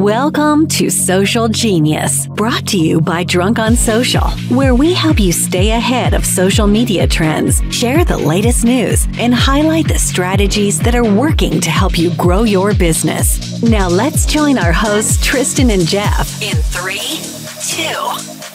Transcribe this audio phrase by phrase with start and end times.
[0.00, 5.30] Welcome to Social Genius, brought to you by Drunk on Social, where we help you
[5.30, 10.94] stay ahead of social media trends, share the latest news, and highlight the strategies that
[10.94, 13.62] are working to help you grow your business.
[13.62, 17.20] Now let's join our hosts, Tristan and Jeff, in three,
[17.68, 17.92] two,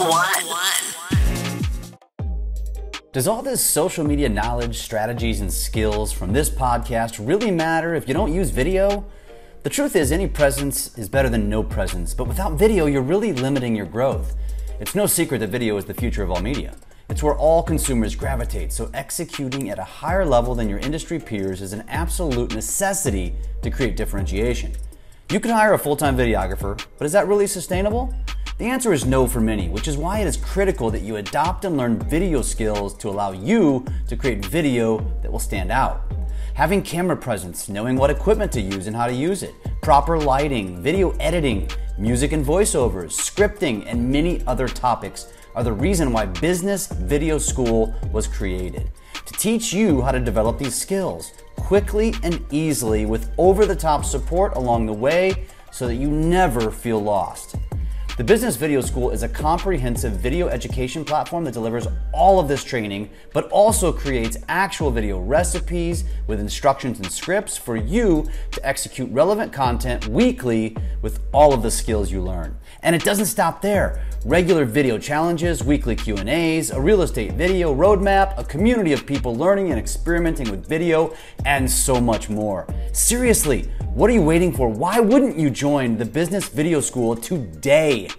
[0.03, 0.45] one.
[3.11, 8.07] Does all this social media knowledge, strategies, and skills from this podcast really matter if
[8.07, 9.05] you don't use video?
[9.65, 13.33] The truth is, any presence is better than no presence, but without video, you're really
[13.33, 14.35] limiting your growth.
[14.79, 16.75] It's no secret that video is the future of all media.
[17.09, 21.63] It's where all consumers gravitate, so executing at a higher level than your industry peers
[21.63, 23.33] is an absolute necessity
[23.63, 24.71] to create differentiation.
[25.31, 28.13] You can hire a full time videographer, but is that really sustainable?
[28.59, 31.65] The answer is no for many, which is why it is critical that you adopt
[31.65, 36.03] and learn video skills to allow you to create video that will stand out.
[36.55, 40.81] Having camera presence, knowing what equipment to use and how to use it, proper lighting,
[40.81, 46.87] video editing, music and voiceovers, scripting, and many other topics are the reason why Business
[46.87, 48.89] Video School was created.
[49.25, 54.05] To teach you how to develop these skills quickly and easily with over the top
[54.05, 57.57] support along the way so that you never feel lost.
[58.17, 62.63] The Business Video School is a comprehensive video education platform that delivers all of this
[62.63, 69.11] training, but also creates actual video recipes with instructions and scripts for you to execute
[69.11, 72.57] relevant content weekly with all of the skills you learn.
[72.83, 74.01] And it doesn't stop there.
[74.25, 79.69] Regular video challenges, weekly Q&As, a real estate video roadmap, a community of people learning
[79.69, 81.13] and experimenting with video,
[81.45, 82.65] and so much more.
[82.91, 84.67] Seriously, what are you waiting for?
[84.67, 88.09] Why wouldn't you join the Business Video School today?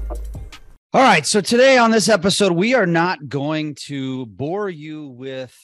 [0.94, 1.26] All right.
[1.26, 5.58] So today on this episode, we are not going to bore you with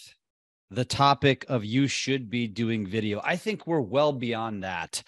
[0.69, 3.21] the topic of you should be doing video.
[3.23, 5.03] I think we're well beyond that.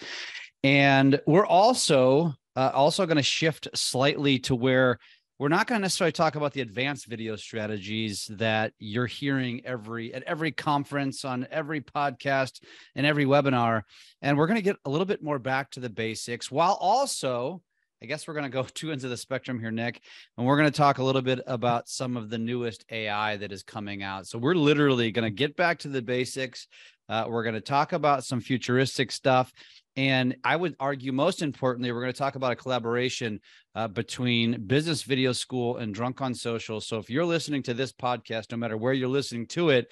[0.63, 4.99] And we're also uh, also going to shift slightly to where
[5.39, 10.13] we're not going to necessarily talk about the advanced video strategies that you're hearing every
[10.13, 12.61] at every conference on every podcast
[12.95, 13.83] and every webinar
[14.21, 17.61] and we're going to get a little bit more back to the basics while also
[18.01, 20.01] I guess we're going to go two ends of the spectrum here, Nick,
[20.37, 23.51] and we're going to talk a little bit about some of the newest AI that
[23.51, 24.25] is coming out.
[24.25, 26.67] So we're literally going to get back to the basics.
[27.09, 29.51] Uh, we're going to talk about some futuristic stuff.
[29.95, 33.41] And I would argue, most importantly, we're going to talk about a collaboration
[33.75, 36.79] uh, between Business Video School and Drunk on Social.
[36.79, 39.87] So if you're listening to this podcast, no matter where you're listening to it,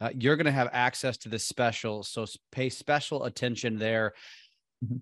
[0.00, 2.02] uh, you're going to have access to this special.
[2.02, 4.12] So pay special attention there.
[4.84, 4.96] Mm-hmm.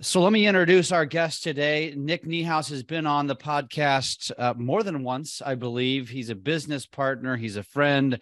[0.00, 1.94] So let me introduce our guest today.
[1.96, 6.08] Nick Niehaus has been on the podcast uh, more than once, I believe.
[6.08, 8.18] He's a business partner, he's a friend,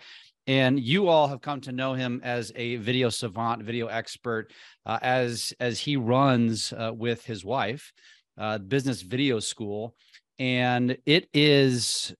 [0.46, 4.52] and you all have come to know him as a video savant, video expert,
[4.86, 7.92] uh, as as he runs uh, with his wife,
[8.38, 9.94] uh, Business Video School,
[10.38, 12.14] and it is.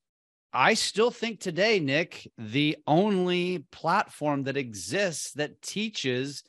[0.54, 6.42] I still think today, Nick, the only platform that exists that teaches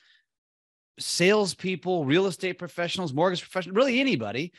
[0.99, 4.51] salespeople, real estate professionals, mortgage professionals, really anybody,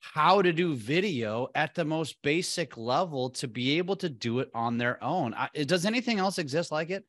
[0.00, 4.50] how to do video at the most basic level to be able to do it
[4.54, 5.34] on their own.
[5.34, 7.04] I, does anything else exist like it?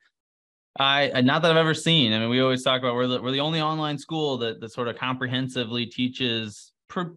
[0.79, 2.13] I not that I've ever seen.
[2.13, 4.71] I mean, we always talk about we're the, we're the only online school that that
[4.71, 6.71] sort of comprehensively teaches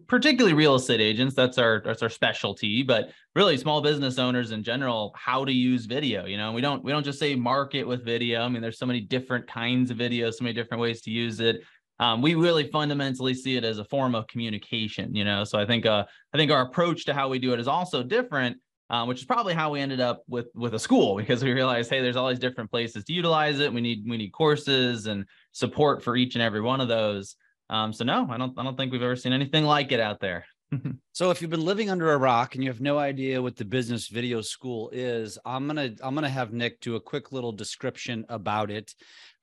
[0.07, 4.63] particularly real estate agents that's our that's our specialty but really small business owners in
[4.63, 8.03] general how to use video you know we don't we don't just say market with
[8.03, 11.09] video i mean there's so many different kinds of video so many different ways to
[11.09, 11.61] use it
[12.01, 15.45] um, we really fundamentally see it as a form of communication you know?
[15.45, 16.03] So i think uh
[16.33, 18.57] i think our approach to how we do it is also different
[18.91, 21.89] um, which is probably how we ended up with with a school because we realized
[21.89, 23.73] hey there's all these different places to utilize it.
[23.73, 27.37] We need we need courses and support for each and every one of those.
[27.69, 30.19] Um, so no, I don't I don't think we've ever seen anything like it out
[30.19, 30.45] there.
[31.11, 33.65] so if you've been living under a rock and you have no idea what the
[33.65, 38.25] business video school is, I'm gonna I'm gonna have Nick do a quick little description
[38.29, 38.93] about it.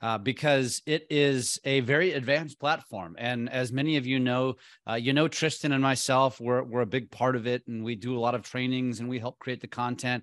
[0.01, 3.17] Uh, because it is a very advanced platform.
[3.19, 4.55] And as many of you know,
[4.89, 7.97] uh, you know Tristan and myself, we're, we're a big part of it, and we
[7.97, 10.23] do a lot of trainings and we help create the content.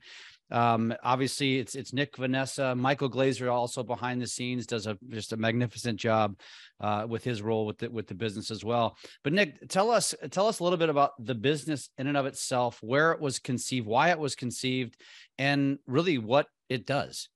[0.52, 5.34] Um, obviously, it's it's Nick, Vanessa, Michael Glazer also behind the scenes does a just
[5.34, 6.40] a magnificent job
[6.80, 8.96] uh, with his role with the, with the business as well.
[9.24, 12.26] But Nick, tell us tell us a little bit about the business in and of
[12.26, 14.98] itself, where it was conceived, why it was conceived,
[15.38, 17.30] and really what it does.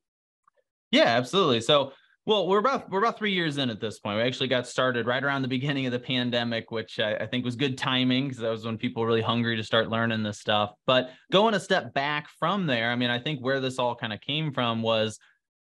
[0.92, 1.62] Yeah, absolutely.
[1.62, 1.94] So
[2.30, 4.18] well, we're about we're about three years in at this point.
[4.18, 7.44] We actually got started right around the beginning of the pandemic, which I, I think
[7.44, 10.40] was good timing because that was when people were really hungry to start learning this
[10.40, 10.74] stuff.
[10.86, 14.14] But going a step back from there, I mean, I think where this all kind
[14.14, 15.18] of came from was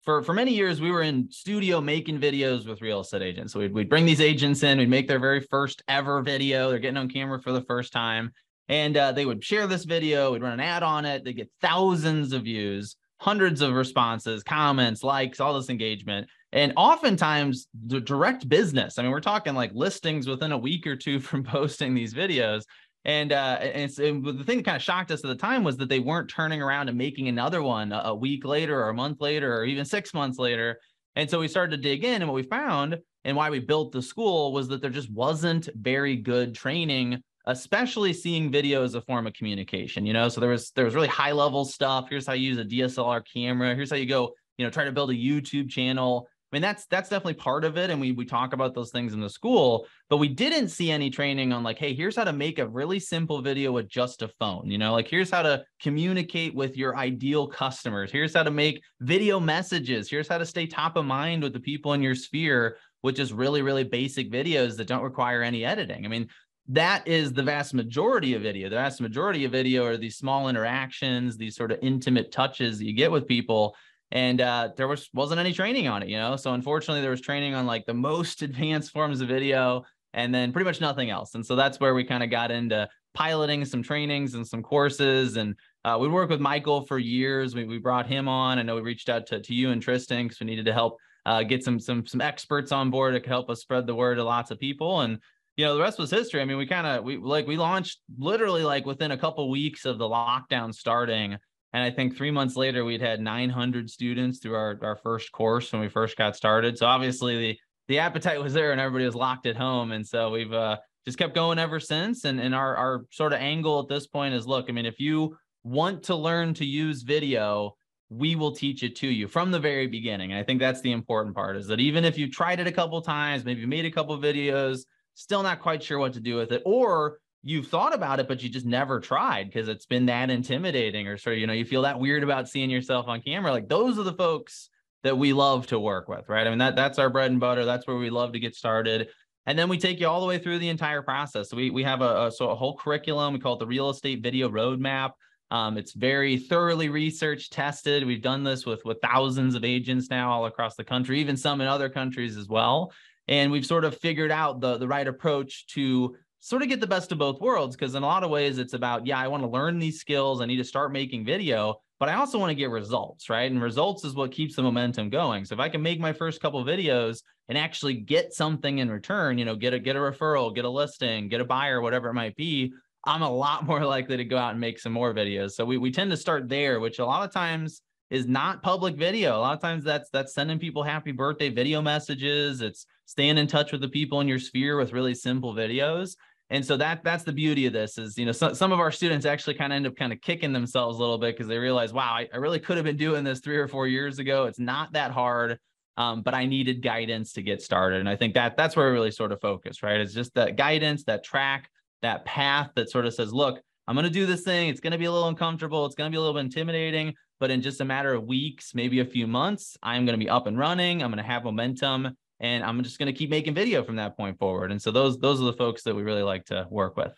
[0.02, 3.54] for for many years we were in studio making videos with real estate agents.
[3.54, 6.68] So we'd, we'd bring these agents in, we'd make their very first ever video.
[6.68, 8.30] They're getting on camera for the first time,
[8.68, 10.32] and uh, they would share this video.
[10.32, 11.24] We'd run an ad on it.
[11.24, 17.66] They get thousands of views, hundreds of responses, comments, likes, all this engagement and oftentimes
[17.86, 21.42] the direct business i mean we're talking like listings within a week or two from
[21.42, 22.62] posting these videos.
[23.04, 25.88] And uh and, the thing that kind of shocked us at the time was that
[25.88, 29.56] they weren't turning around and making another one a week later or a month later
[29.56, 30.78] or even six months later.
[31.16, 33.92] And so we started to dig in and what we found and why we built
[33.92, 39.00] the school was that there just wasn't very good training especially seeing video as a
[39.00, 40.28] form of communication you know?
[40.28, 42.06] So there was there was really high level stuff.
[42.08, 43.74] Here's how you use a dslr camera.
[43.74, 46.84] Here's how you go you know try to build a youtube channel I mean, that's
[46.86, 49.86] that's definitely part of it, and we we talk about those things in the school,
[50.10, 53.00] but we didn't see any training on like, hey, here's how to make a really
[53.00, 54.70] simple video with just a phone.
[54.70, 58.12] You know, like here's how to communicate with your ideal customers.
[58.12, 60.10] Here's how to make video messages.
[60.10, 63.32] Here's how to stay top of mind with the people in your sphere, which is
[63.32, 66.04] really really basic videos that don't require any editing.
[66.04, 66.28] I mean,
[66.68, 68.68] that is the vast majority of video.
[68.68, 72.84] The vast majority of video are these small interactions, these sort of intimate touches that
[72.84, 73.74] you get with people
[74.12, 76.36] and uh, there was wasn't any training on it, you know.
[76.36, 80.52] So unfortunately, there was training on like the most advanced forms of video, and then
[80.52, 81.34] pretty much nothing else.
[81.34, 85.36] And so that's where we kind of got into piloting some trainings and some courses.
[85.36, 87.54] And uh, we worked with Michael for years.
[87.54, 88.58] We, we brought him on.
[88.58, 90.98] I know we reached out to, to you and Tristan because we needed to help
[91.24, 94.24] uh, get some some some experts on board to help us spread the word to
[94.24, 95.00] lots of people.
[95.00, 95.18] And
[95.56, 96.42] you know the rest was history.
[96.42, 99.86] I mean, we kind of we like we launched literally like within a couple weeks
[99.86, 101.38] of the lockdown starting.
[101.72, 105.72] And I think three months later, we'd had 900 students through our, our first course
[105.72, 106.76] when we first got started.
[106.76, 107.58] So obviously the,
[107.88, 109.92] the appetite was there and everybody was locked at home.
[109.92, 110.76] And so we've uh,
[111.06, 112.24] just kept going ever since.
[112.24, 115.00] And, and our, our sort of angle at this point is look, I mean, if
[115.00, 117.74] you want to learn to use video,
[118.10, 120.32] we will teach it to you from the very beginning.
[120.32, 122.72] And I think that's the important part is that even if you tried it a
[122.72, 124.80] couple times, maybe made a couple videos,
[125.14, 128.42] still not quite sure what to do with it, or you've thought about it, but
[128.42, 131.82] you just never tried because it's been that intimidating or of, you know, you feel
[131.82, 133.50] that weird about seeing yourself on camera.
[133.50, 134.68] Like those are the folks
[135.02, 136.46] that we love to work with, right?
[136.46, 137.64] I mean, that that's our bread and butter.
[137.64, 139.08] That's where we love to get started.
[139.46, 141.50] And then we take you all the way through the entire process.
[141.50, 143.34] So we, we have a, a, so a whole curriculum.
[143.34, 145.12] We call it the real estate video roadmap.
[145.50, 148.06] Um, it's very thoroughly research tested.
[148.06, 151.60] We've done this with, with thousands of agents now all across the country, even some
[151.60, 152.92] in other countries as well.
[153.28, 156.86] And we've sort of figured out the, the right approach to sort of get the
[156.88, 159.44] best of both worlds because in a lot of ways it's about yeah i want
[159.44, 162.54] to learn these skills i need to start making video but i also want to
[162.56, 165.80] get results right and results is what keeps the momentum going so if i can
[165.80, 169.78] make my first couple videos and actually get something in return you know get a
[169.78, 172.72] get a referral get a listing get a buyer whatever it might be
[173.04, 175.78] i'm a lot more likely to go out and make some more videos so we,
[175.78, 179.38] we tend to start there which a lot of times is not public video.
[179.38, 182.60] A lot of times that's that's sending people happy birthday video messages.
[182.60, 186.16] It's staying in touch with the people in your sphere with really simple videos
[186.52, 188.92] and so that that's the beauty of this is you know so, some of our
[188.92, 191.58] students actually kind of end up kind of kicking themselves a little bit because they
[191.58, 194.44] realize wow I, I, really could have been doing this three or four years ago.
[194.44, 195.58] It's not that hard
[195.96, 198.00] um, but i needed guidance to get started.
[198.00, 200.00] And i think that that's where we really sort of focus right?
[200.00, 201.68] It's just that guidance that track
[202.02, 204.68] that path that sort of says look i'm going to do this thing.
[204.68, 205.86] It's going to be a little uncomfortable.
[205.86, 208.74] It's going to be a little bit intimidating but in just a matter of weeks
[208.74, 211.02] maybe a few months i'm going to be up and running.
[211.02, 214.16] I'm going to have momentum and I'm just going to keep making video from that
[214.16, 214.72] point forward.
[214.72, 217.14] And so those those are the folks that we really like to work with.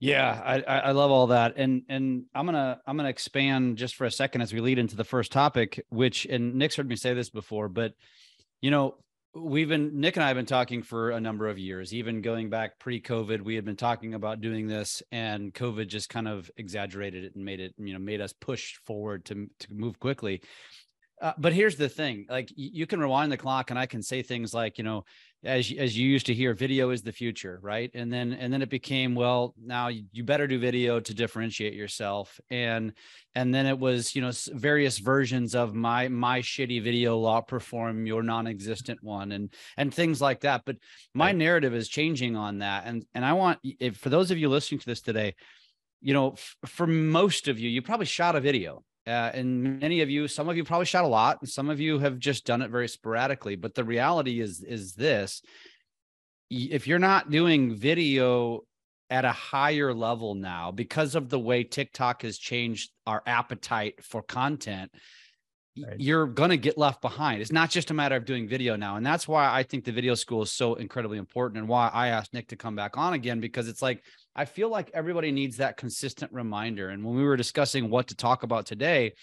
[0.00, 4.06] yeah, I, I love all that, and and I'm gonna I'm gonna expand just for
[4.06, 7.14] a second as we lead into the first topic, which and Nick's heard me say
[7.14, 7.92] this before, but
[8.60, 8.96] you know
[9.36, 12.48] we've been Nick and I have been talking for a number of years, even going
[12.48, 13.42] back pre-COVID.
[13.42, 17.44] We had been talking about doing this, and COVID just kind of exaggerated it and
[17.44, 20.40] made it, you know, made us push forward to to move quickly.
[21.20, 24.20] Uh, but here's the thing like you can rewind the clock and i can say
[24.20, 25.02] things like you know
[25.46, 27.90] as as you used to hear video is the future right?
[27.94, 32.40] And then and then it became well now you better do video to differentiate yourself.
[32.50, 32.92] And
[33.34, 38.06] and then it was you know various versions of my my shitty video will outperform
[38.06, 40.62] your non-existent one and and things like that.
[40.66, 40.76] But
[41.14, 41.36] my right.
[41.36, 42.84] narrative is changing on that.
[42.86, 45.34] And and i want if for those of you listening to this today
[46.00, 50.00] you know f- for most of you you probably shot a video uh, and many
[50.00, 52.44] of you, some of you probably shot a lot, and some of you have just
[52.44, 53.56] done it very sporadically.
[53.56, 55.42] But the reality is, is this:
[56.50, 58.62] if you're not doing video
[59.08, 64.20] at a higher level now, because of the way TikTok has changed our appetite for
[64.22, 64.90] content,
[65.80, 65.94] right.
[66.00, 67.40] you're going to get left behind.
[67.40, 68.96] It's not just a matter of doing video now.
[68.96, 72.08] And that's why I think the video school is so incredibly important and why I
[72.08, 74.02] asked Nick to come back on again, because it's like,
[74.36, 76.90] I feel like everybody needs that consistent reminder.
[76.90, 79.14] And when we were discussing what to talk about today,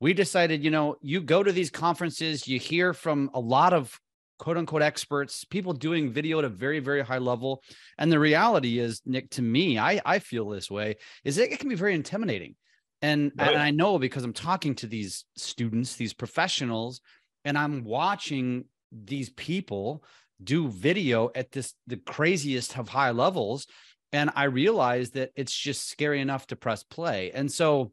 [0.00, 3.98] we decided, you know, you go to these conferences, you hear from a lot of
[4.38, 7.62] quote unquote experts, people doing video at a very, very high level.
[7.98, 11.58] And the reality is, Nick, to me, I, I feel this way, is it, it
[11.58, 12.54] can be very intimidating.
[13.02, 13.54] And, oh, right.
[13.54, 17.00] and I know because I'm talking to these students, these professionals,
[17.44, 20.04] and I'm watching these people
[20.42, 23.66] do video at this the craziest of high levels.
[24.12, 27.32] And I realize that it's just scary enough to press play.
[27.32, 27.92] And so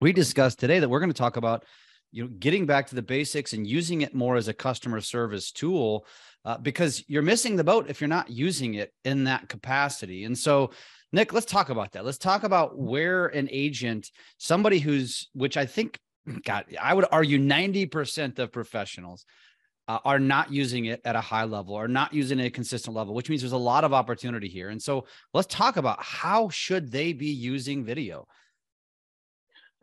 [0.00, 1.64] we discussed today that we're going to talk about
[2.12, 5.52] you know getting back to the basics and using it more as a customer service
[5.52, 6.06] tool
[6.44, 10.36] uh, because you're missing the boat if you're not using it in that capacity and
[10.36, 10.70] so
[11.12, 15.66] nick let's talk about that let's talk about where an agent somebody who's which i
[15.66, 15.98] think
[16.44, 19.24] god i would argue 90% of professionals
[19.90, 22.50] uh, are not using it at a high level or not using it at a
[22.50, 25.04] consistent level which means there's a lot of opportunity here and so
[25.34, 28.26] let's talk about how should they be using video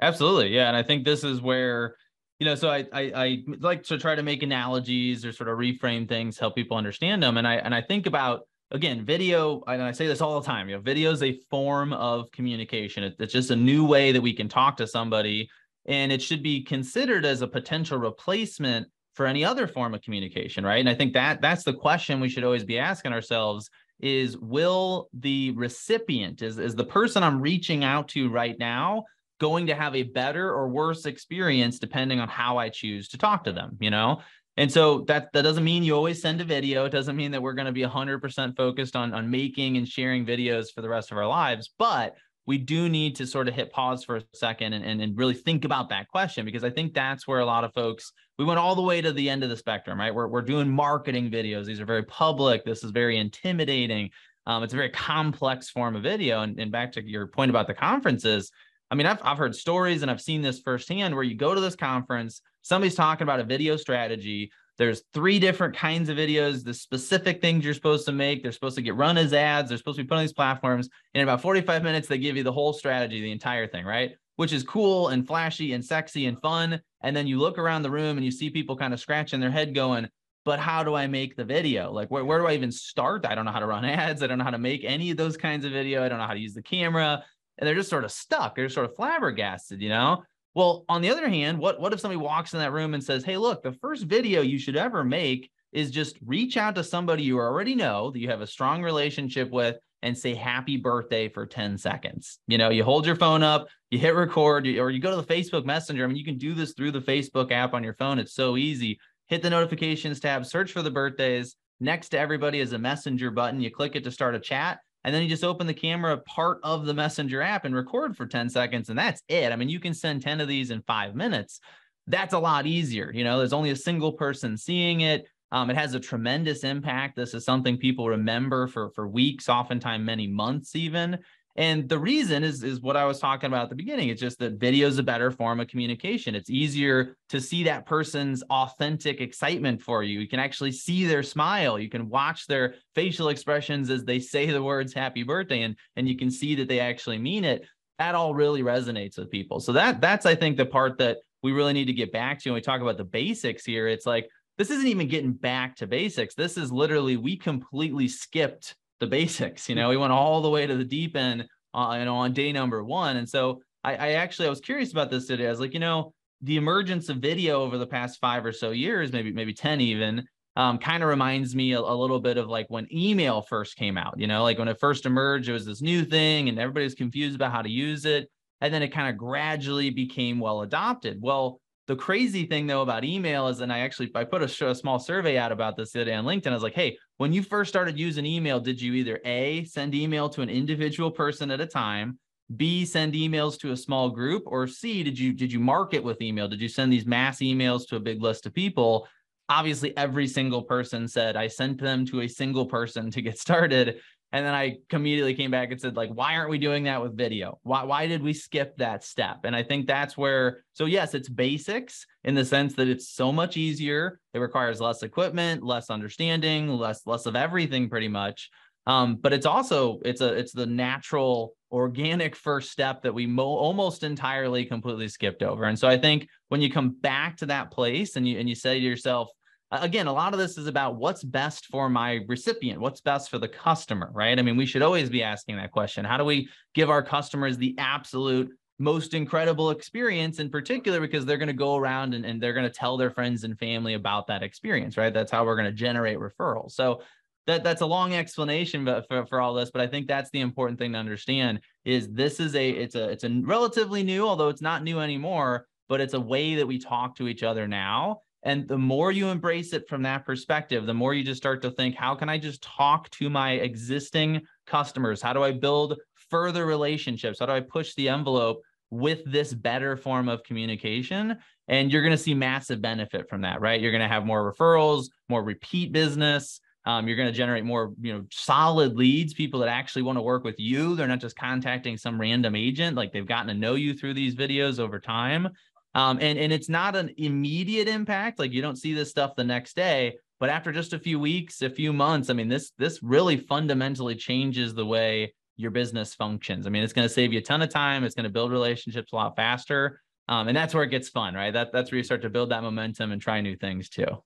[0.01, 1.95] absolutely yeah and i think this is where
[2.39, 5.57] you know, so I, I, I like to try to make analogies or sort of
[5.57, 7.37] reframe things, help people understand them.
[7.37, 10.69] And I and I think about again, video, and I say this all the time,
[10.69, 13.03] you know, video is a form of communication.
[13.03, 15.49] It, it's just a new way that we can talk to somebody.
[15.85, 18.87] And it should be considered as a potential replacement
[19.17, 20.79] for any other form of communication, right?
[20.79, 23.69] And I think that that's the question we should always be asking ourselves
[23.99, 29.05] is will the recipient, is, is the person I'm reaching out to right now,
[29.39, 33.43] going to have a better or worse experience depending on how I choose to talk
[33.45, 34.21] to them, you know?
[34.55, 36.85] And so that that doesn't mean you always send a video.
[36.85, 40.25] It doesn't mean that we're going to be 100% focused on on making and sharing
[40.25, 42.15] videos for the rest of our lives, but
[42.47, 45.33] we do need to sort of hit pause for a second and, and, and really
[45.33, 48.59] think about that question because I think that's where a lot of folks we went
[48.59, 50.13] all the way to the end of the spectrum, right?
[50.13, 51.65] We're, we're doing marketing videos.
[51.65, 52.63] These are very public.
[52.63, 54.11] This is very intimidating.
[54.45, 56.41] Um, it's a very complex form of video.
[56.41, 58.51] And, and back to your point about the conferences,
[58.89, 61.59] I mean, I've, I've heard stories and I've seen this firsthand where you go to
[61.59, 64.51] this conference, somebody's talking about a video strategy.
[64.77, 68.43] There's three different kinds of videos, the specific things you're supposed to make.
[68.43, 69.69] They're supposed to get run as ads.
[69.69, 70.89] They're supposed to be put on these platforms.
[71.13, 74.11] In about 45 minutes, they give you the whole strategy, the entire thing, right?
[74.35, 76.79] Which is cool and flashy and sexy and fun.
[77.01, 79.51] And then you look around the room and you see people kind of scratching their
[79.51, 80.07] head going,
[80.45, 81.91] but how do I make the video?
[81.91, 83.25] Like, where, where do I even start?
[83.25, 84.21] I don't know how to run ads.
[84.21, 86.03] I don't know how to make any of those kinds of video.
[86.03, 87.23] I don't know how to use the camera
[87.57, 88.55] and they're just sort of stuck.
[88.55, 90.23] They're sort of flabbergasted, you know?
[90.57, 93.23] Well, on the other hand, what, what if somebody walks in that room and says,
[93.23, 97.21] Hey, look, the first video you should ever make is just reach out to somebody
[97.21, 101.45] you already know that you have a strong relationship with and say happy birthday for
[101.45, 102.39] 10 seconds.
[102.47, 105.31] You know, you hold your phone up, you hit record, or you go to the
[105.31, 106.03] Facebook Messenger.
[106.03, 108.17] I mean, you can do this through the Facebook app on your phone.
[108.17, 108.97] It's so easy.
[109.27, 111.55] Hit the notifications tab, search for the birthdays.
[111.79, 113.61] Next to everybody is a messenger button.
[113.61, 116.59] You click it to start a chat and then you just open the camera part
[116.63, 119.53] of the messenger app and record for 10 seconds and that's it.
[119.53, 121.61] I mean you can send 10 of these in five minutes.
[122.07, 125.25] That's a lot easier you know there's only a single person seeing it.
[125.53, 127.15] Um, it has a tremendous impact.
[127.15, 131.19] This is something people remember for for weeks oftentimes many months even
[131.57, 134.09] and the reason is, is what I was talking about at the beginning.
[134.09, 136.35] It's just that video is a better form of communication.
[136.35, 140.19] It's easier to see that person's authentic excitement for you.
[140.19, 141.79] You can actually see their smile.
[141.79, 146.07] You can watch their facial expressions as they say the words happy birthday and, and
[146.07, 147.65] you can see that they actually mean it.
[147.97, 149.59] That all really resonates with people.
[149.59, 152.49] So that that's I think the part that we really need to get back to
[152.49, 153.87] when we talk about the basics here.
[153.87, 156.35] It's like this isn't even getting back to basics.
[156.35, 159.69] This is literally we completely skipped the basics.
[159.69, 162.33] You know, we went all the way to the deep end, uh, you know, on
[162.33, 163.17] day number one.
[163.17, 165.47] And so I, I actually I was curious about this today.
[165.47, 168.71] I was like, you know, the emergence of video over the past five or so
[168.71, 170.25] years, maybe maybe ten even,
[170.55, 173.97] um, kind of reminds me a, a, little bit of like when email first came
[173.97, 174.15] out.
[174.17, 176.95] You know, like when it first emerged, it was this new thing, and everybody was
[176.95, 178.29] confused about how to use it,
[178.61, 181.19] and then it kind of gradually became well adopted.
[181.21, 184.75] Well, the crazy thing though about email is, and I actually I put a, a
[184.75, 186.47] small survey out about this today on LinkedIn.
[186.47, 189.95] I was like, hey, when you first started using email, did you either A, send
[189.95, 192.19] email to an individual person at a time,
[192.55, 196.21] B, send emails to a small group, or C, did you did you market with
[196.21, 196.47] email?
[196.47, 199.07] Did you send these mass emails to a big list of people?
[199.49, 203.99] Obviously, every single person said I sent them to a single person to get started.
[204.33, 207.15] And then I immediately came back and said, like, why aren't we doing that with
[207.15, 207.59] video?
[207.63, 209.39] Why, why did we skip that step?
[209.45, 213.31] And I think that's where, so yes, it's basics in the sense that it's so
[213.31, 214.19] much easier.
[214.33, 218.49] It requires less equipment, less understanding, less, less of everything pretty much.
[218.85, 223.43] Um, but it's also, it's a, it's the natural organic first step that we mo-
[223.43, 225.65] almost entirely completely skipped over.
[225.65, 228.55] And so I think when you come back to that place and you and you
[228.55, 229.29] say to yourself,
[229.71, 233.37] again, a lot of this is about what's best for my recipient, what's best for
[233.37, 234.37] the customer, right?
[234.37, 236.05] I mean, we should always be asking that question.
[236.05, 241.37] How do we give our customers the absolute most incredible experience in particular because they're
[241.37, 244.27] going to go around and, and they're going to tell their friends and family about
[244.27, 247.01] that experience right that's how we're going to generate referrals so
[247.47, 250.41] that that's a long explanation but for, for all this but i think that's the
[250.41, 254.49] important thing to understand is this is a it's a it's a relatively new although
[254.49, 258.21] it's not new anymore but it's a way that we talk to each other now
[258.43, 261.71] and the more you embrace it from that perspective the more you just start to
[261.71, 265.21] think how can i just talk to my existing customers?
[265.21, 265.97] How do i build
[266.29, 267.39] further relationships?
[267.39, 271.37] How do i push the envelope with this better form of communication?
[271.67, 273.81] And you're going to see massive benefit from that right?
[273.81, 276.59] You're going to have more referrals more repeat business.
[276.85, 280.21] Um, you're going to generate more, you know, solid leads, people that actually want to
[280.21, 280.95] work with you.
[280.95, 284.35] They're not just contacting some random agent, like they've gotten to know you through these
[284.35, 285.49] videos over time.
[285.97, 288.37] Um, and, and it's not an immediate impact.
[288.37, 291.63] Like you don't see this stuff the next day, but after just a few weeks,
[291.63, 296.67] a few months, I mean, this, this really fundamentally changes the way your business functions.
[296.67, 298.03] I mean, it's going to save you a ton of time.
[298.03, 299.99] It's going to build relationships a lot faster.
[300.29, 301.51] Um, and that's where it gets fun, right?
[301.51, 304.21] That, that's where you start to build that momentum and try new things too.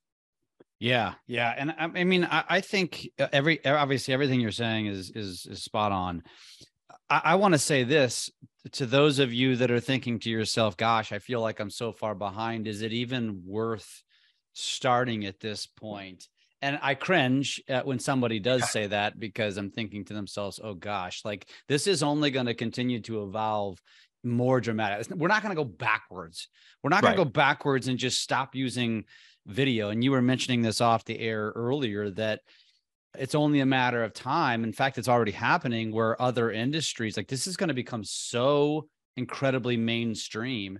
[0.77, 4.87] Yeah, yeah, and I, I mean, I, I, think uh, every obviously everything you're saying
[4.87, 6.23] is is, is spot on.
[7.11, 8.31] I, I want to say this
[8.73, 11.91] to those of you that are thinking to yourself, "Gosh, I feel like I'm so
[11.91, 12.67] far behind.
[12.67, 14.01] Is it even worth
[14.53, 16.27] starting at this point?"
[16.63, 20.73] And I cringe uh, when somebody does say that because I'm thinking to themselves, "Oh
[20.73, 23.79] gosh, like this is only going to continue to evolve."
[24.23, 25.09] more dramatic.
[25.15, 26.47] We're not going to go backwards.
[26.83, 27.17] We're not going right.
[27.17, 29.05] to go backwards and just stop using
[29.47, 29.89] video.
[29.89, 32.41] And you were mentioning this off the air earlier that
[33.17, 34.63] it's only a matter of time.
[34.63, 38.87] In fact, it's already happening where other industries like this is going to become so
[39.17, 40.79] incredibly mainstream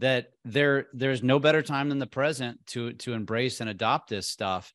[0.00, 4.26] that there there's no better time than the present to to embrace and adopt this
[4.26, 4.72] stuff.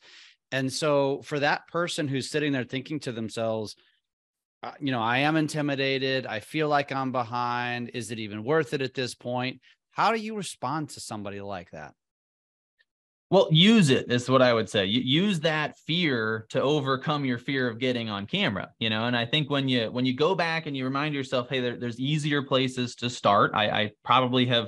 [0.51, 3.75] And so for that person who's sitting there thinking to themselves,
[4.61, 6.25] uh, you know, I am intimidated.
[6.25, 7.91] I feel like I'm behind.
[7.93, 9.59] Is it even worth it at this point?
[9.91, 11.93] How do you respond to somebody like that?
[13.33, 14.85] Well, use it is what I would say.
[14.85, 19.05] Use that fear to overcome your fear of getting on camera, you know.
[19.05, 21.75] And I think when you when you go back and you remind yourself, hey, there,
[21.75, 23.49] there's easier places to start.
[23.55, 24.67] I, I probably have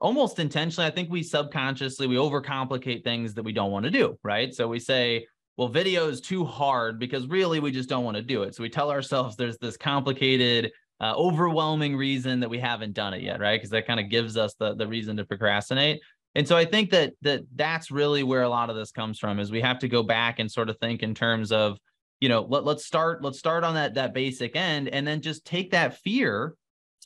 [0.00, 0.88] almost intentionally.
[0.88, 4.52] I think we subconsciously we overcomplicate things that we don't want to do, right?
[4.52, 5.24] So we say,
[5.56, 8.56] well, video is too hard because really we just don't want to do it.
[8.56, 13.22] So we tell ourselves there's this complicated, uh, overwhelming reason that we haven't done it
[13.22, 13.56] yet, right?
[13.56, 16.00] Because that kind of gives us the the reason to procrastinate.
[16.34, 19.40] And so I think that that that's really where a lot of this comes from
[19.40, 21.78] is we have to go back and sort of think in terms of,
[22.20, 25.44] you know, let, let's start let's start on that that basic end and then just
[25.44, 26.54] take that fear,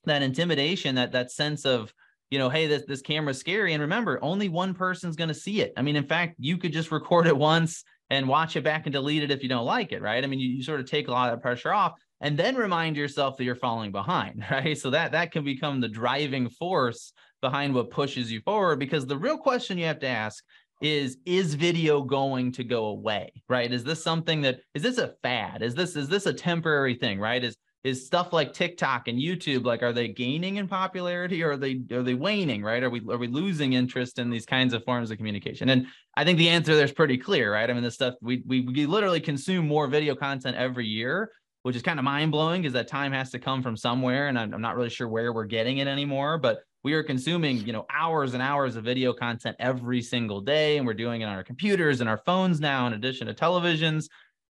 [0.05, 1.93] that intimidation, that that sense of,
[2.31, 5.63] you know, hey, this this camera's scary and remember, only one person's going to see
[5.63, 5.73] it.
[5.77, 8.93] I mean, in fact, you could just record it once and watch it back and
[8.93, 10.23] delete it if you don't like it, right?
[10.23, 12.57] I mean, you, you sort of take a lot of that pressure off and then
[12.57, 14.77] remind yourself that you're falling behind, right?
[14.77, 17.13] So that that can become the driving force
[17.45, 20.43] behind what pushes you forward because the real question you have to ask
[20.81, 23.71] is is video going to go away right?
[23.71, 25.63] Is this something that is this a fad?
[25.63, 27.45] Is this is this a temporary thing right?
[27.45, 27.55] Is
[27.85, 31.83] is stuff like TikTok and YouTube like are they gaining in popularity or are they
[31.93, 32.83] are they waning right?
[32.83, 35.69] Are we are we losing interest in these kinds of forms of communication?
[35.69, 37.69] And I think the answer there's pretty clear right?
[37.69, 41.31] I mean this stuff we we, we literally consume more video content every year
[41.63, 44.39] which is kind of mind blowing because that time has to come from somewhere and
[44.39, 47.73] I'm, I'm not really sure where we're getting it anymore but we are consuming you
[47.73, 51.35] know hours and hours of video content every single day and we're doing it on
[51.35, 54.09] our computers and our phones now in addition to televisions.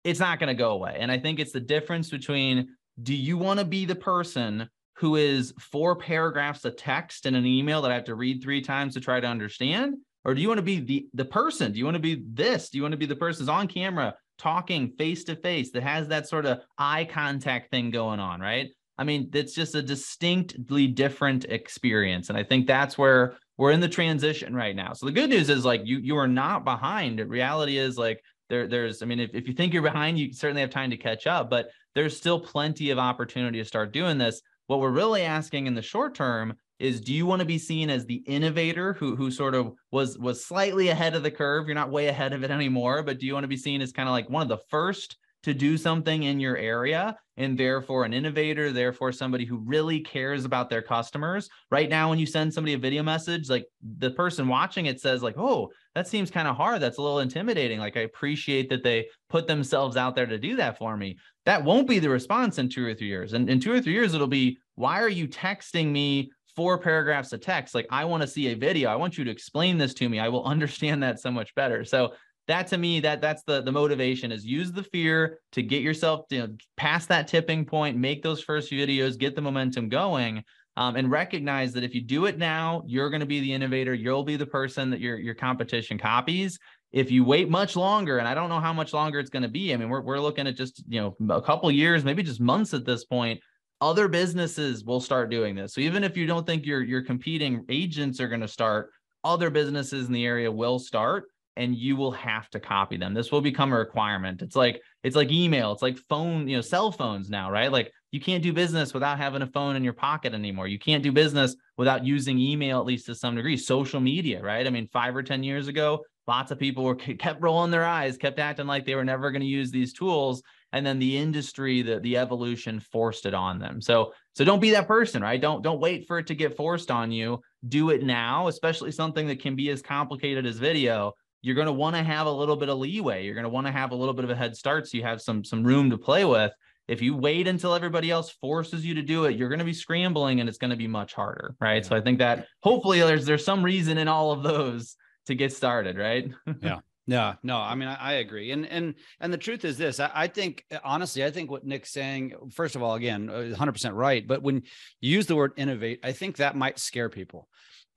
[0.03, 0.97] It's not going to go away.
[0.99, 5.17] And i think it's the difference between do you want to be the person who
[5.17, 8.95] is four paragraphs of text in an email that i have to read three times
[8.95, 9.95] to try to understand?
[10.23, 11.71] Or do you want to be the the person?
[11.71, 12.69] Do you want to be this?
[12.69, 15.83] Do you want to be the person who's on camera talking face to face that
[15.83, 19.81] has that sort of eye contact thing going on right I mean, it's just a
[19.81, 22.29] distinctly different experience.
[22.29, 24.93] And I think that's where we're in the transition right now.
[24.93, 27.19] So the good news is like you you are not behind.
[27.19, 30.61] Reality is like there there's I mean, if, if you think you're behind, you certainly
[30.61, 34.41] have time to catch up, but there's still plenty of opportunity to start doing this.
[34.67, 37.89] What we're really asking in the short term is do you want to be seen
[37.89, 41.67] as the innovator who who sort of was was slightly ahead of the curve?
[41.67, 43.91] You're not way ahead of it anymore, but do you want to be seen as
[43.91, 48.03] kind of like one of the first to do something in your area and therefore
[48.03, 51.47] an innovator, therefore somebody who really cares about their customers.
[51.69, 53.67] Right now, when you send somebody a video message, like
[53.99, 56.81] the person watching it says, like, oh, that seems kind of hard.
[56.81, 57.77] That's a little intimidating.
[57.77, 61.19] Like, I appreciate that they put themselves out there to do that for me.
[61.45, 63.33] That won't be the response in two or three years.
[63.33, 67.33] And in two or three years, it'll be, why are you texting me four paragraphs
[67.33, 67.75] of text?
[67.75, 68.89] Like, I want to see a video.
[68.89, 70.19] I want you to explain this to me.
[70.19, 71.85] I will understand that so much better.
[71.85, 72.13] So
[72.47, 76.25] that to me that that's the the motivation is use the fear to get yourself
[76.29, 80.43] you know, past that tipping point make those first videos get the momentum going
[80.77, 83.93] um, and recognize that if you do it now you're going to be the innovator
[83.93, 86.57] you'll be the person that your your competition copies.
[86.91, 89.49] If you wait much longer and i don't know how much longer it's going to
[89.49, 92.39] be i mean we're, we're looking at just you know a couple years maybe just
[92.39, 93.41] months at this point
[93.81, 95.73] other businesses will start doing this.
[95.73, 98.91] So even if you don't think your your competing agents are going to start
[99.23, 101.25] other businesses in the area will start
[101.57, 103.13] and you will have to copy them.
[103.13, 104.41] This will become a requirement.
[104.41, 107.71] It's like it's like email, it's like phone, you know, cell phones now, right?
[107.71, 110.67] Like you can't do business without having a phone in your pocket anymore.
[110.67, 113.57] You can't do business without using email at least to some degree.
[113.57, 114.65] Social media, right?
[114.65, 118.17] I mean, 5 or 10 years ago, lots of people were kept rolling their eyes,
[118.17, 120.41] kept acting like they were never going to use these tools
[120.75, 123.81] and then the industry the the evolution forced it on them.
[123.81, 125.39] So so don't be that person, right?
[125.39, 127.39] Don't don't wait for it to get forced on you.
[127.69, 131.13] Do it now, especially something that can be as complicated as video
[131.45, 133.23] you're going to want to have a little bit of leeway.
[133.23, 135.03] You're going to want to have a little bit of a head start so you
[135.03, 136.51] have some some room to play with.
[136.87, 139.73] If you wait until everybody else forces you to do it, you're going to be
[139.73, 141.83] scrambling and it's going to be much harder, right?
[141.83, 141.89] Yeah.
[141.89, 144.95] So I think that hopefully there's there's some reason in all of those
[145.27, 146.31] to get started, right?
[146.63, 146.79] yeah.
[147.07, 150.09] Yeah, no, I mean, I, I, agree, and and and the truth is this: I,
[150.11, 153.93] I, think, honestly, I think what Nick's saying, first of all, again, uh, 100 percent
[153.93, 154.27] right.
[154.27, 154.63] But when
[155.01, 157.47] you use the word innovate, I think that might scare people.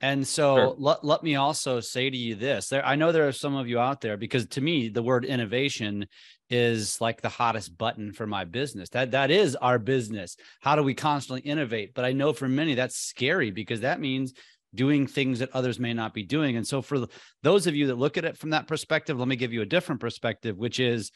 [0.00, 0.74] And so sure.
[0.78, 2.68] let, let me also say to you this.
[2.68, 5.24] There, I know there are some of you out there because to me, the word
[5.24, 6.06] innovation
[6.50, 8.88] is like the hottest button for my business.
[8.90, 10.36] That that is our business.
[10.60, 11.94] How do we constantly innovate?
[11.94, 14.32] But I know for many that's scary because that means
[14.74, 16.56] doing things that others may not be doing.
[16.56, 17.06] And so for
[17.42, 19.66] those of you that look at it from that perspective, let me give you a
[19.66, 21.10] different perspective, which is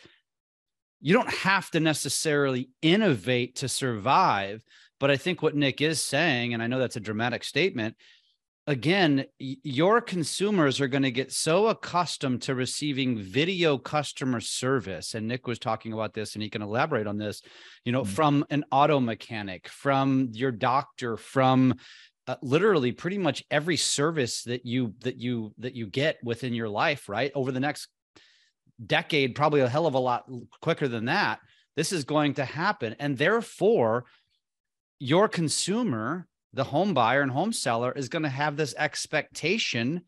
[1.01, 4.63] you don't have to necessarily innovate to survive.
[4.99, 7.97] But I think what Nick is saying, and I know that's a dramatic statement,
[8.67, 15.15] again, your consumers are going to get so accustomed to receiving video customer service.
[15.15, 17.43] And Nick was talking about this, and he can elaborate on this,
[17.85, 18.13] you know, mm-hmm.
[18.13, 21.75] from an auto mechanic, from your doctor, from
[22.29, 26.69] uh, literally pretty much every service that you that you that you get within your
[26.69, 27.89] life right over the next
[28.87, 30.25] decade probably a hell of a lot
[30.61, 31.41] quicker than that
[31.75, 34.05] this is going to happen and therefore
[35.01, 40.03] your consumer the home buyer and home seller is going to have this expectation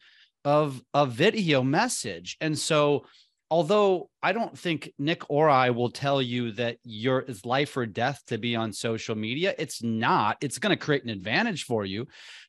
[0.45, 2.37] of a video message.
[2.41, 3.07] And so,
[3.51, 7.87] although I don't think Nick or I will tell you that your is life or
[7.87, 10.37] death to be on social media, it's not.
[10.41, 12.07] It's going to create an advantage for you.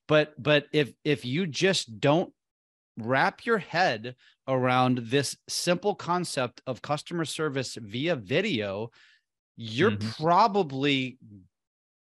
[0.08, 2.34] But but if if you just don't
[2.98, 4.16] wrap your head
[4.48, 8.92] around this simple concept of customer service via video,
[9.58, 10.24] you're mm-hmm.
[10.24, 11.18] probably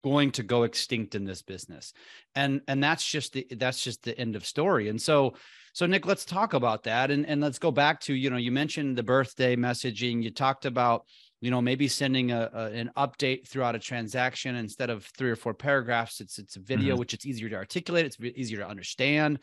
[0.03, 1.93] going to go extinct in this business.
[2.35, 4.89] And and that's just the that's just the end of story.
[4.89, 5.33] And so
[5.73, 7.09] so nick let's talk about that.
[7.09, 10.21] And and let's go back to you know you mentioned the birthday messaging.
[10.21, 11.05] You talked about
[11.41, 15.35] you know maybe sending a, a an update throughout a transaction instead of three or
[15.35, 16.19] four paragraphs.
[16.21, 16.99] It's it's a video mm-hmm.
[16.99, 18.05] which it's easier to articulate.
[18.05, 19.39] It's easier to understand.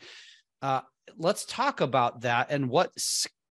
[0.61, 0.81] Uh,
[1.17, 2.91] let's talk about that and what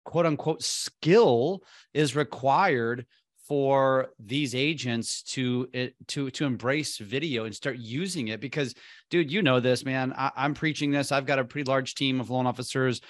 [0.05, 3.07] quote unquote skill is required
[3.49, 8.75] for these agents to eh, to to embrace video and start using it because
[9.11, 10.13] dude you know this man.
[10.17, 11.13] I, i'm preaching this.
[11.13, 13.01] I've got a pretty large team of loan officers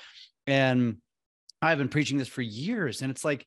[0.47, 0.99] and
[1.61, 3.45] i've been preaching this for years and it's like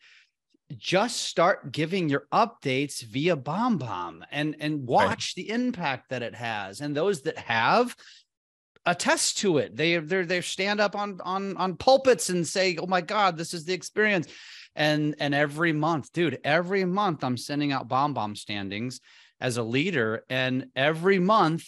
[0.77, 5.43] just start giving your updates via BombBomb and and watch right.
[5.43, 6.81] the impact that it has.
[6.81, 7.95] And those that have
[8.85, 9.75] attest to it.
[9.75, 13.53] They they they stand up on on on pulpits and say oh my god this
[13.53, 14.27] is the experience
[14.75, 18.99] and and every month dude every month i'm sending out BombBomb standings
[19.39, 21.65] as a leader and every month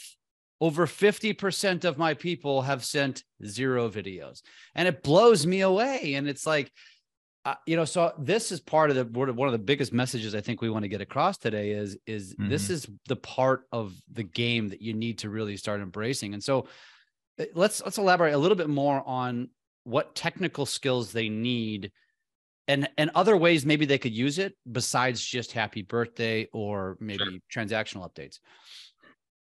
[0.61, 4.41] over 50% of my people have sent zero videos
[4.75, 6.71] and it blows me away and it's like
[7.45, 10.39] uh, you know so this is part of the one of the biggest messages i
[10.39, 12.49] think we want to get across today is is mm-hmm.
[12.49, 16.41] this is the part of the game that you need to really start embracing and
[16.41, 16.67] so
[17.39, 19.49] uh, let's let's elaborate a little bit more on
[19.83, 21.91] what technical skills they need
[22.67, 27.41] and and other ways maybe they could use it besides just happy birthday or maybe
[27.49, 27.65] sure.
[27.65, 28.39] transactional updates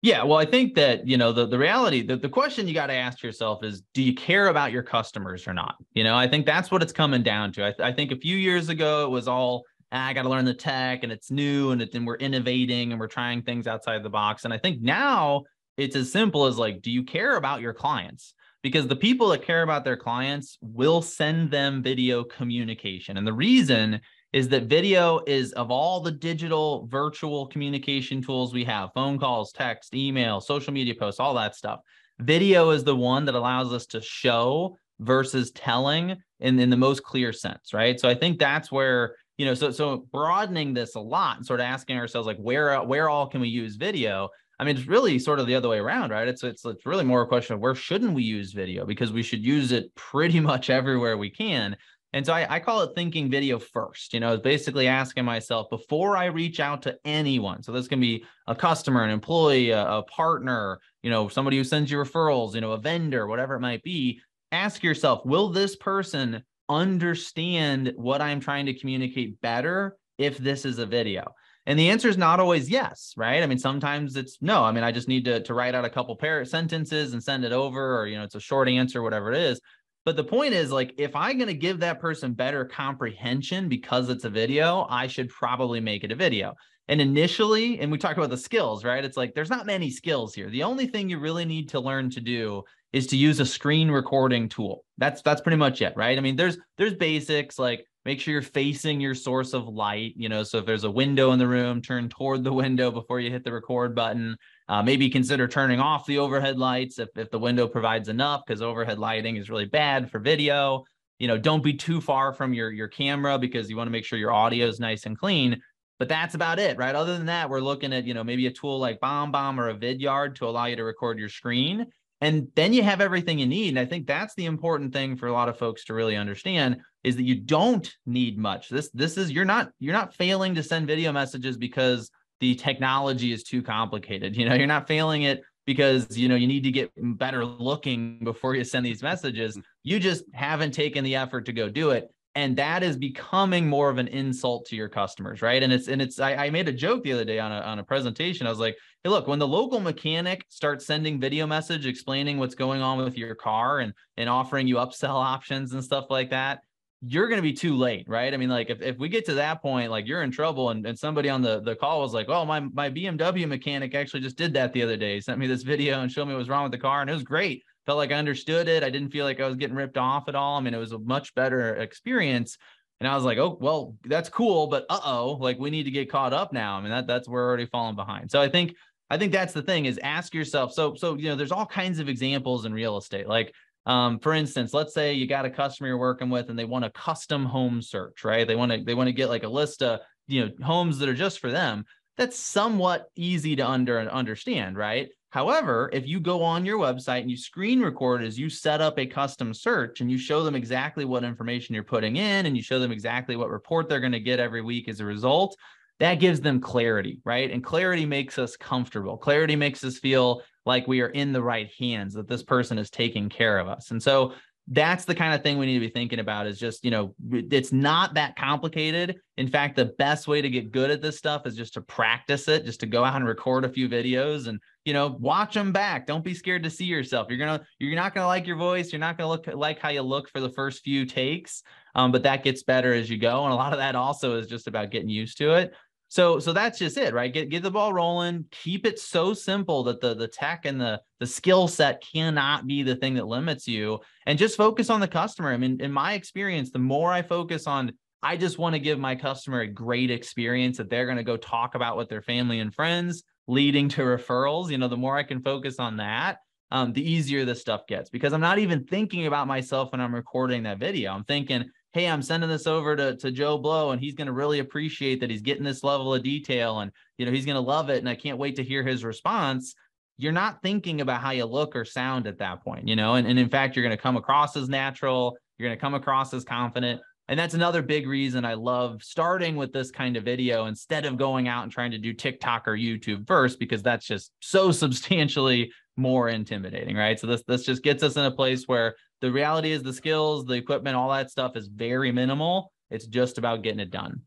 [0.01, 2.87] yeah well i think that you know the, the reality the, the question you got
[2.87, 6.27] to ask yourself is do you care about your customers or not you know i
[6.27, 9.05] think that's what it's coming down to I, th- I think a few years ago
[9.05, 12.03] it was all ah, I got to learn the tech and it's new and then
[12.03, 14.43] we're innovating and we're trying things outside the box.
[14.43, 15.43] And I think now
[15.77, 18.33] it's as simple as like, do you care about your clients?
[18.63, 23.17] Because the people that care about their clients will send them video communication.
[23.17, 23.99] And the reason
[24.31, 29.51] is that video is of all the digital virtual communication tools we have phone calls,
[29.51, 31.81] text, email, social media posts, all that stuff.
[32.19, 37.03] Video is the one that allows us to show versus telling in, in the most
[37.03, 37.99] clear sense, right?
[37.99, 41.59] So I think that's where, you know, so so broadening this a lot and sort
[41.59, 44.29] of asking ourselves like where where all can we use video?
[44.59, 46.27] I mean, it's really sort of the other way around, right?
[46.27, 49.23] It's it's it's really more a question of where shouldn't we use video because we
[49.23, 51.75] should use it pretty much everywhere we can.
[52.13, 54.13] And so I, I call it thinking video first.
[54.13, 57.63] You know, it's basically asking myself before I reach out to anyone.
[57.63, 61.63] So this can be a customer, an employee, a, a partner, you know, somebody who
[61.63, 64.21] sends you referrals, you know, a vendor, whatever it might be.
[64.51, 70.77] Ask yourself, will this person understand what I'm trying to communicate better if this is
[70.77, 71.33] a video?
[71.65, 73.41] And the answer is not always yes, right?
[73.41, 74.63] I mean, sometimes it's no.
[74.63, 77.45] I mean, I just need to, to write out a couple pair sentences and send
[77.45, 79.61] it over, or you know, it's a short answer, whatever it is.
[80.05, 84.09] But the point is, like, if I'm going to give that person better comprehension because
[84.09, 86.53] it's a video, I should probably make it a video.
[86.89, 89.05] And initially, and we talked about the skills, right?
[89.05, 90.49] It's like there's not many skills here.
[90.49, 93.89] The only thing you really need to learn to do is to use a screen
[93.89, 94.83] recording tool.
[94.97, 96.17] That's that's pretty much it, right?
[96.17, 100.27] I mean, there's there's basics like make sure you're facing your source of light, you
[100.27, 103.31] know, so if there's a window in the room, turn toward the window before you
[103.31, 104.35] hit the record button.
[104.67, 108.61] Uh, maybe consider turning off the overhead lights if, if the window provides enough, because
[108.61, 110.83] overhead lighting is really bad for video.
[111.19, 114.05] You know, don't be too far from your, your camera because you want to make
[114.05, 115.61] sure your audio is nice and clean.
[115.99, 116.95] But that's about it, right?
[116.95, 119.75] Other than that, we're looking at, you know, maybe a tool like BombBomb or a
[119.75, 121.85] Vidyard to allow you to record your screen.
[122.19, 123.69] And then you have everything you need.
[123.69, 126.77] And I think that's the important thing for a lot of folks to really understand
[127.03, 128.69] is that you don't need much.
[128.69, 133.31] This this is you're not you're not failing to send video messages because the technology
[133.31, 134.35] is too complicated.
[134.43, 138.19] You know, you're not failing it because you know you need to get better looking
[138.23, 139.55] before you send these messages.
[139.55, 139.67] Mm-hmm.
[139.83, 142.09] You just haven't taken the effort to go do it.
[142.35, 145.61] And that is becoming more of an insult to your customers, right?
[145.61, 147.77] And it's and it's I, I made a joke the other day on a on
[147.77, 148.47] a presentation.
[148.47, 152.55] I was like, hey, look, when the local mechanic starts sending video message explaining what's
[152.55, 156.61] going on with your car and and offering you upsell options and stuff like that,
[157.05, 158.33] you're going to be too late, right?
[158.33, 160.85] I mean, like if, if we get to that point, like you're in trouble and,
[160.85, 164.37] and somebody on the, the call was like, oh, my, my BMW mechanic actually just
[164.37, 165.15] did that the other day.
[165.15, 167.01] He sent me this video and showed me what was wrong with the car.
[167.01, 167.63] And it was great.
[167.85, 168.83] Felt like I understood it.
[168.83, 170.57] I didn't feel like I was getting ripped off at all.
[170.57, 172.57] I mean, it was a much better experience.
[173.01, 176.09] And I was like, oh, well, that's cool, but uh-oh, like we need to get
[176.09, 176.77] caught up now.
[176.77, 178.31] I mean, that that's we're already falling behind.
[178.31, 178.75] So I think
[179.09, 180.71] I think that's the thing is ask yourself.
[180.71, 183.27] So, so you know, there's all kinds of examples in real estate.
[183.27, 183.53] Like
[183.85, 186.85] um, for instance, let's say you got a customer you're working with and they want
[186.85, 188.47] a custom home search, right?
[188.47, 191.09] They want to they want to get like a list of you know homes that
[191.09, 191.85] are just for them.
[192.17, 195.09] That's somewhat easy to under understand, right?
[195.31, 198.99] However, if you go on your website and you screen record as you set up
[198.99, 202.61] a custom search and you show them exactly what information you're putting in and you
[202.61, 205.57] show them exactly what report they're going to get every week as a result,
[205.99, 207.49] that gives them clarity, right?
[207.49, 209.17] And clarity makes us comfortable.
[209.17, 212.89] Clarity makes us feel like we are in the right hands, that this person is
[212.89, 213.91] taking care of us.
[213.91, 214.33] And so
[214.69, 217.13] that's the kind of thing we need to be thinking about is just, you know,
[217.29, 219.17] it's not that complicated.
[219.35, 222.47] In fact, the best way to get good at this stuff is just to practice
[222.47, 225.73] it, just to go out and record a few videos and, you know, watch them
[225.73, 226.07] back.
[226.07, 227.27] Don't be scared to see yourself.
[227.29, 228.93] You're going to, you're not going to like your voice.
[228.93, 231.61] You're not going to look like how you look for the first few takes.
[231.93, 233.43] Um, but that gets better as you go.
[233.43, 235.73] And a lot of that also is just about getting used to it.
[236.13, 237.33] So so that's just it, right?
[237.33, 238.45] Get get the ball rolling.
[238.51, 242.83] Keep it so simple that the the tech and the the skill set cannot be
[242.83, 245.51] the thing that limits you, and just focus on the customer.
[245.51, 248.99] I mean, in my experience, the more I focus on, I just want to give
[248.99, 252.59] my customer a great experience that they're going to go talk about with their family
[252.59, 254.69] and friends, leading to referrals.
[254.69, 256.37] You know, the more I can focus on that,
[256.69, 260.13] um, the easier this stuff gets because I'm not even thinking about myself when I'm
[260.13, 261.11] recording that video.
[261.11, 264.33] I'm thinking, hey, I'm sending this over to, to Joe Blow and he's going to
[264.33, 267.61] really appreciate that he's getting this level of detail and, you know, he's going to
[267.61, 267.99] love it.
[267.99, 269.75] And I can't wait to hear his response.
[270.17, 273.27] You're not thinking about how you look or sound at that point, you know, and,
[273.27, 275.37] and in fact, you're going to come across as natural.
[275.57, 276.99] You're going to come across as confident.
[277.27, 281.17] And that's another big reason I love starting with this kind of video instead of
[281.17, 285.71] going out and trying to do TikTok or YouTube first, because that's just so substantially
[285.95, 287.19] more intimidating, right?
[287.19, 290.43] So this this just gets us in a place where the reality is the skills,
[290.43, 292.73] the equipment, all that stuff is very minimal.
[292.91, 294.23] It's just about getting it done.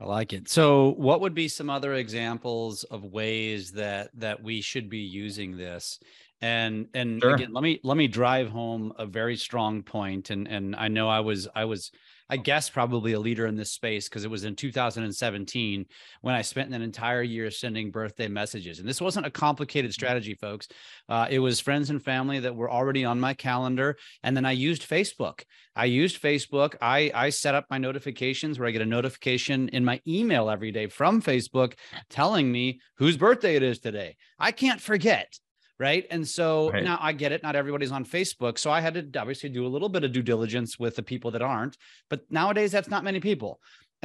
[0.00, 0.48] I like it.
[0.48, 5.58] So, what would be some other examples of ways that that we should be using
[5.58, 6.00] this?
[6.40, 7.34] And and Sure.
[7.34, 10.30] again, let me let me drive home a very strong point.
[10.30, 11.92] And and I know I was I was
[12.28, 15.86] I guess probably a leader in this space because it was in 2017
[16.20, 18.78] when I spent an entire year sending birthday messages.
[18.78, 20.68] And this wasn't a complicated strategy, folks.
[21.08, 23.96] Uh, it was friends and family that were already on my calendar.
[24.22, 25.42] And then I used Facebook.
[25.74, 26.74] I used Facebook.
[26.80, 30.70] I, I set up my notifications where I get a notification in my email every
[30.70, 31.74] day from Facebook
[32.10, 34.16] telling me whose birthday it is today.
[34.38, 35.38] I can't forget
[35.82, 36.04] right?
[36.14, 36.84] And so Right.
[36.84, 39.72] now i get it not everybody's on facebook so i had to obviously do a
[39.74, 41.76] little bit of due diligence with the people that aren't
[42.08, 43.52] but nowadays that's not many people.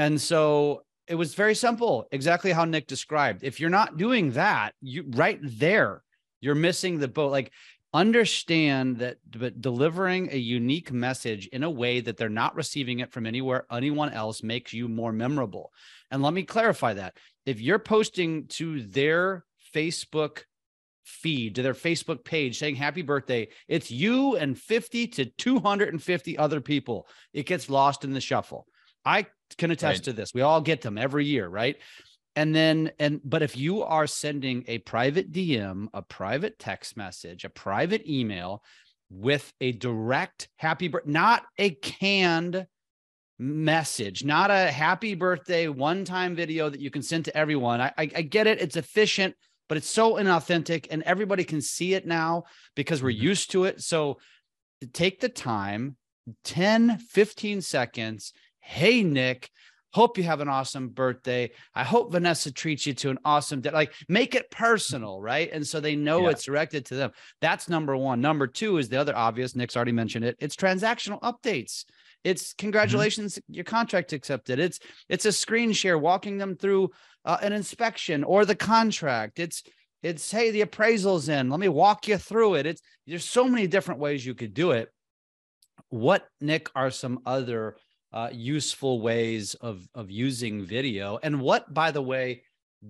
[0.05, 0.39] And so
[1.07, 3.39] it was very simple exactly how nick described.
[3.43, 6.03] If you're not doing that you right there
[6.41, 7.31] you're missing the boat.
[7.31, 7.51] Like
[7.93, 13.11] understand that but delivering a unique message in a way that they're not receiving it
[13.11, 15.71] from anywhere anyone else makes you more memorable.
[16.11, 17.17] And let me clarify that.
[17.45, 20.43] If you're posting to their facebook
[21.07, 26.59] feed to their Facebook page saying happy birthday, it's you and 50 to 250 other
[26.61, 27.07] people.
[27.33, 28.67] It gets lost in the shuffle.
[29.05, 29.25] I
[29.57, 30.03] can attest Right.
[30.05, 30.33] to this.
[30.33, 31.77] We all get them every year, right?
[32.35, 37.45] And then, and but if you are sending a private DM, a private text message,
[37.45, 38.61] a private email
[39.09, 42.67] with a direct happy birthday, not a canned
[43.39, 47.79] message, not a happy birthday one time video that you can send to everyone.
[47.79, 48.59] I, I, I get it.
[48.61, 49.35] It's efficient
[49.67, 52.43] but it's so inauthentic and everybody can see it now
[52.75, 53.21] because we're Mhm.
[53.21, 53.81] used to it.
[53.81, 54.19] So
[54.93, 55.97] take the time
[56.43, 58.33] 10, 15 seconds.
[58.59, 59.49] Hey, Nick,
[59.93, 61.49] hope you have an awesome birthday.
[61.73, 63.71] I hope Vanessa treats you to an awesome day.
[63.71, 65.49] Like make it personal, right?
[65.51, 66.31] And so they know Yeah.
[66.31, 67.11] it's directed to them.
[67.41, 68.21] That's number one.
[68.21, 69.55] Number two is the other obvious.
[69.55, 70.35] Nick's already mentioned it.
[70.39, 71.85] It's transactional updates.
[72.23, 74.59] It's congratulations, your contract accepted.
[74.59, 76.91] It's it's a screen share walking them through
[77.27, 79.37] uh, an inspection or the contract.
[79.37, 79.61] It's
[80.01, 81.49] it's hey, the appraisal's in.
[81.49, 82.65] Let me walk you through it.
[82.65, 84.89] It's there's so many different ways you could do it.
[85.89, 87.75] What Nick are some other
[88.13, 91.19] uh, useful ways of of using video?
[91.21, 92.43] And what, by the way,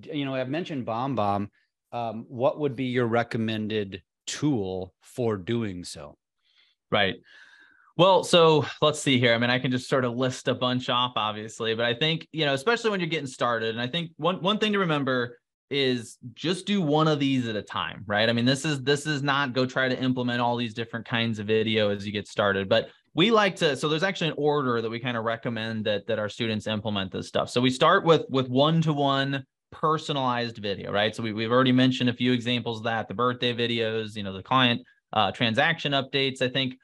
[0.03, 1.49] you know, I've mentioned BombBomb.
[1.91, 6.17] Um, what would be your recommended tool for doing so?
[6.91, 7.15] Right.
[7.97, 9.33] Well, so let's see here.
[9.33, 12.27] I mean, I can just sort of list a bunch off, obviously, but I think,
[12.31, 15.39] you know, especially when you're getting started, and I think one one thing to remember
[15.71, 18.29] is just do one of these at a time, right?
[18.29, 21.39] I mean, this is this is not go try to implement all these different kinds
[21.39, 24.79] of video as you get started, but we like to so there's actually an order
[24.79, 27.49] that we kind of recommend that that our students implement this stuff.
[27.49, 31.15] So we start with with one-to-one personalized video, right?
[31.15, 34.33] So we, we've already mentioned a few examples of that, the birthday videos, you know,
[34.33, 34.81] the client
[35.13, 36.43] uh, transaction updates.
[36.43, 36.75] I think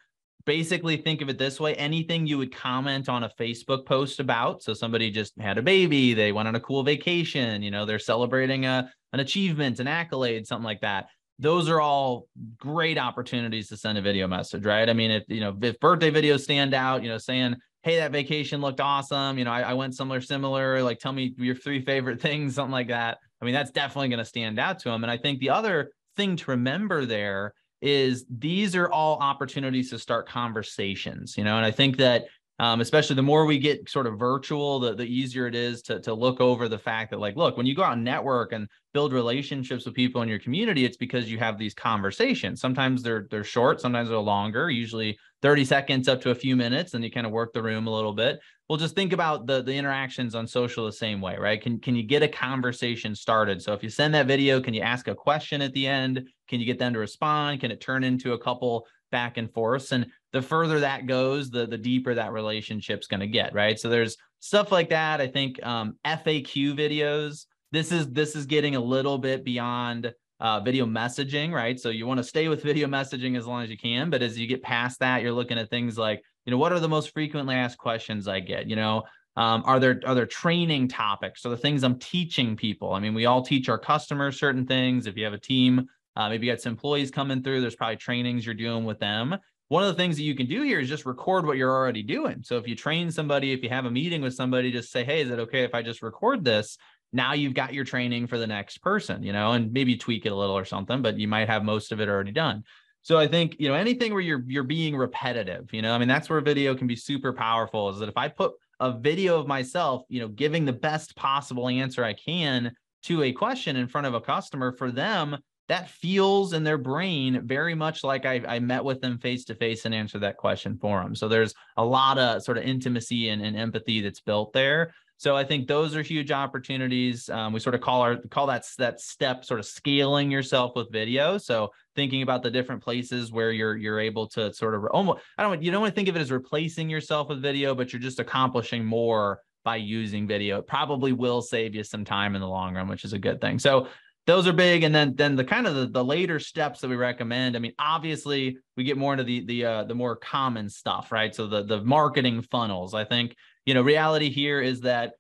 [0.46, 4.62] basically think of it this way anything you would comment on a facebook post about
[4.62, 8.00] so somebody just had a baby they went on a cool vacation you know they're
[8.00, 11.08] celebrating a an achievement an accolade something like that
[11.40, 12.28] those are all
[12.58, 14.88] great opportunities to send a video message right?
[14.88, 18.12] I mean if you know if birthday videos stand out you know saying hey that
[18.12, 21.84] vacation looked awesome you know i, I went somewhere similar like tell me your three
[21.84, 25.04] favorite things something like that i mean that's definitely going to stand out to them
[25.04, 27.54] and i think the other thing to remember there
[27.84, 32.26] is these are all opportunities to start conversations, you know, and I think that
[32.60, 36.00] um, especially the more we get sort of virtual, the, the easier it is to,
[36.02, 38.70] to look over the fact that like, look, when you go out and network and
[38.94, 42.62] build relationships with people in your community, it's because you have these conversations.
[42.62, 46.94] Sometimes they're they're short, sometimes they're longer, usually 30 seconds up to a few minutes,
[46.94, 48.40] and you kind of work the room a little bit.
[48.74, 51.62] Well, just think about the the interactions on social the same way, right?
[51.62, 53.62] Can can you get a conversation started?
[53.62, 56.28] So if you send that video, can you ask a question at the end?
[56.48, 57.62] Can you get them to respond?
[57.62, 59.92] Can it turn into a couple back and forths?
[59.92, 63.78] And the further that goes, the the deeper that relationship's going to get, right?
[63.78, 65.22] So there's stuff like that.
[65.22, 67.46] I think um, FAQ videos.
[67.72, 71.80] This is this is getting a little bit beyond uh, video messaging, right?
[71.80, 74.38] So you want to stay with video messaging as long as you can, but as
[74.38, 77.14] you get past that, you're looking at things like, you know, what are the most
[77.14, 78.68] frequently asked questions I get?
[78.68, 79.04] You know,
[79.36, 81.46] um, are there are there training topics?
[81.46, 82.94] Are the things I'm teaching people?
[82.94, 85.08] I mean, we all teach our customers certain things.
[85.08, 87.62] If you have a team, uh, maybe you got some employees coming through.
[87.62, 89.36] There's probably trainings you're doing with them.
[89.70, 92.04] One of the things that you can do here is just record what you're already
[92.04, 92.44] doing.
[92.44, 95.22] So if you train somebody, if you have a meeting with somebody, just say, "Hey,
[95.22, 96.78] is it okay if I just record this?"
[97.12, 100.32] Now you've got your training for the next person, you know, and maybe tweak it
[100.32, 102.64] a little or something, but you might have most of it already done.
[103.04, 106.08] So I think, you know, anything where you're you're being repetitive, you know, I mean,
[106.08, 109.48] that's where video can be super powerful is that if I put a video of
[109.48, 112.72] myself, you know, giving the best possible answer I can
[113.04, 115.38] to a question in front of a customer for them,
[115.70, 119.56] that feels in their brain very much like I, I met with them face to
[119.56, 121.16] face and answered that question for them.
[121.16, 124.94] So there's a lot of sort of intimacy and, and empathy that's built there.
[125.24, 127.30] So I think those are huge opportunities.
[127.30, 130.92] Um, we sort of call our call that that step sort of scaling yourself with
[130.92, 131.38] video.
[131.38, 135.44] So thinking about the different places where you're you're able to sort of almost I
[135.44, 138.02] don't you don't want to think of it as replacing yourself with video, but you're
[138.02, 140.58] just accomplishing more by using video.
[140.58, 143.40] It probably will save you some time in the long run, which is a good
[143.40, 143.60] thing.
[143.60, 143.88] So
[144.26, 146.96] those are big and then then the kind of the, the later steps that we
[146.96, 151.12] recommend i mean obviously we get more into the the uh, the more common stuff
[151.12, 153.36] right so the the marketing funnels i think
[153.66, 155.14] you know reality here is that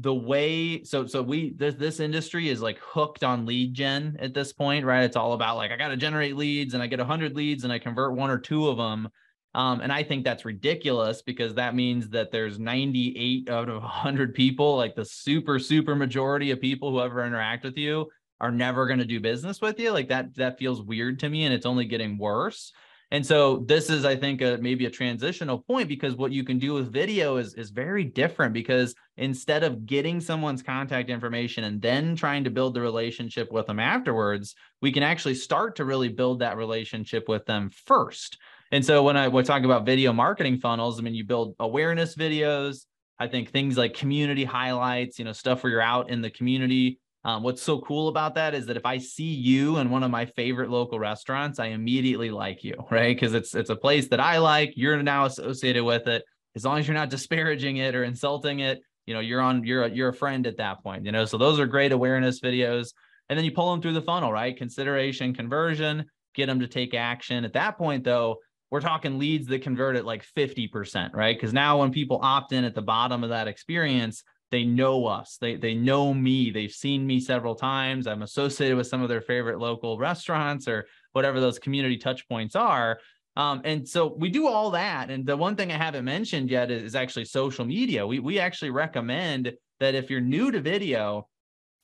[0.00, 4.32] the way so so we this this industry is like hooked on lead gen at
[4.32, 5.02] this point right?
[5.02, 7.72] It's all about like i got to generate leads and i get 100 leads and
[7.72, 9.08] i convert one or two of them.
[9.54, 14.34] Um, and i think that's ridiculous because that means that there's 98 out of 100
[14.34, 18.08] people like the super super majority of people who ever interact with you
[18.40, 19.90] are never going to do business with you.
[19.90, 22.72] Like that that feels weird to me and it's only getting worse
[23.10, 26.58] and so this is i think a, maybe a transitional point because what you can
[26.58, 31.80] do with video is is very different because instead of getting someone's contact information and
[31.80, 36.08] then trying to build the relationship with them afterwards we can actually start to really
[36.08, 38.38] build that relationship with them first.
[38.70, 42.14] And so when i we talk about video marketing funnels i mean you build awareness
[42.14, 42.84] videos
[43.18, 47.00] i think things like community highlights you know stuff where you're out in the community
[47.28, 50.10] um, what's so cool about that is that if I see you in one of
[50.10, 53.14] my favorite local restaurants, I immediately like you, right?
[53.14, 54.72] Because it's it's a place that I like.
[54.76, 56.24] You're now associated with it.
[56.56, 59.84] As long as you're not disparaging it or insulting it, you know, you're on you're
[59.84, 61.04] a, you're a friend at that point.
[61.04, 62.94] You know, so those are great awareness videos.
[63.28, 64.56] And then you pull them through the funnel, right?
[64.56, 67.44] Consideration, conversion, get them to take action.
[67.44, 68.38] At that point, though,
[68.70, 71.36] we're talking leads that convert at like 50%, right?
[71.36, 75.36] Because now when people opt in at the bottom of that experience, they know us.
[75.40, 76.50] They they know me.
[76.50, 78.06] They've seen me several times.
[78.06, 82.56] I'm associated with some of their favorite local restaurants or whatever those community touch points
[82.56, 82.98] are.
[83.36, 85.10] Um, and so we do all that.
[85.10, 88.06] And the one thing i haven't mentioned yet is, is actually social media.
[88.06, 91.28] We, we actually recommend that if you're new to video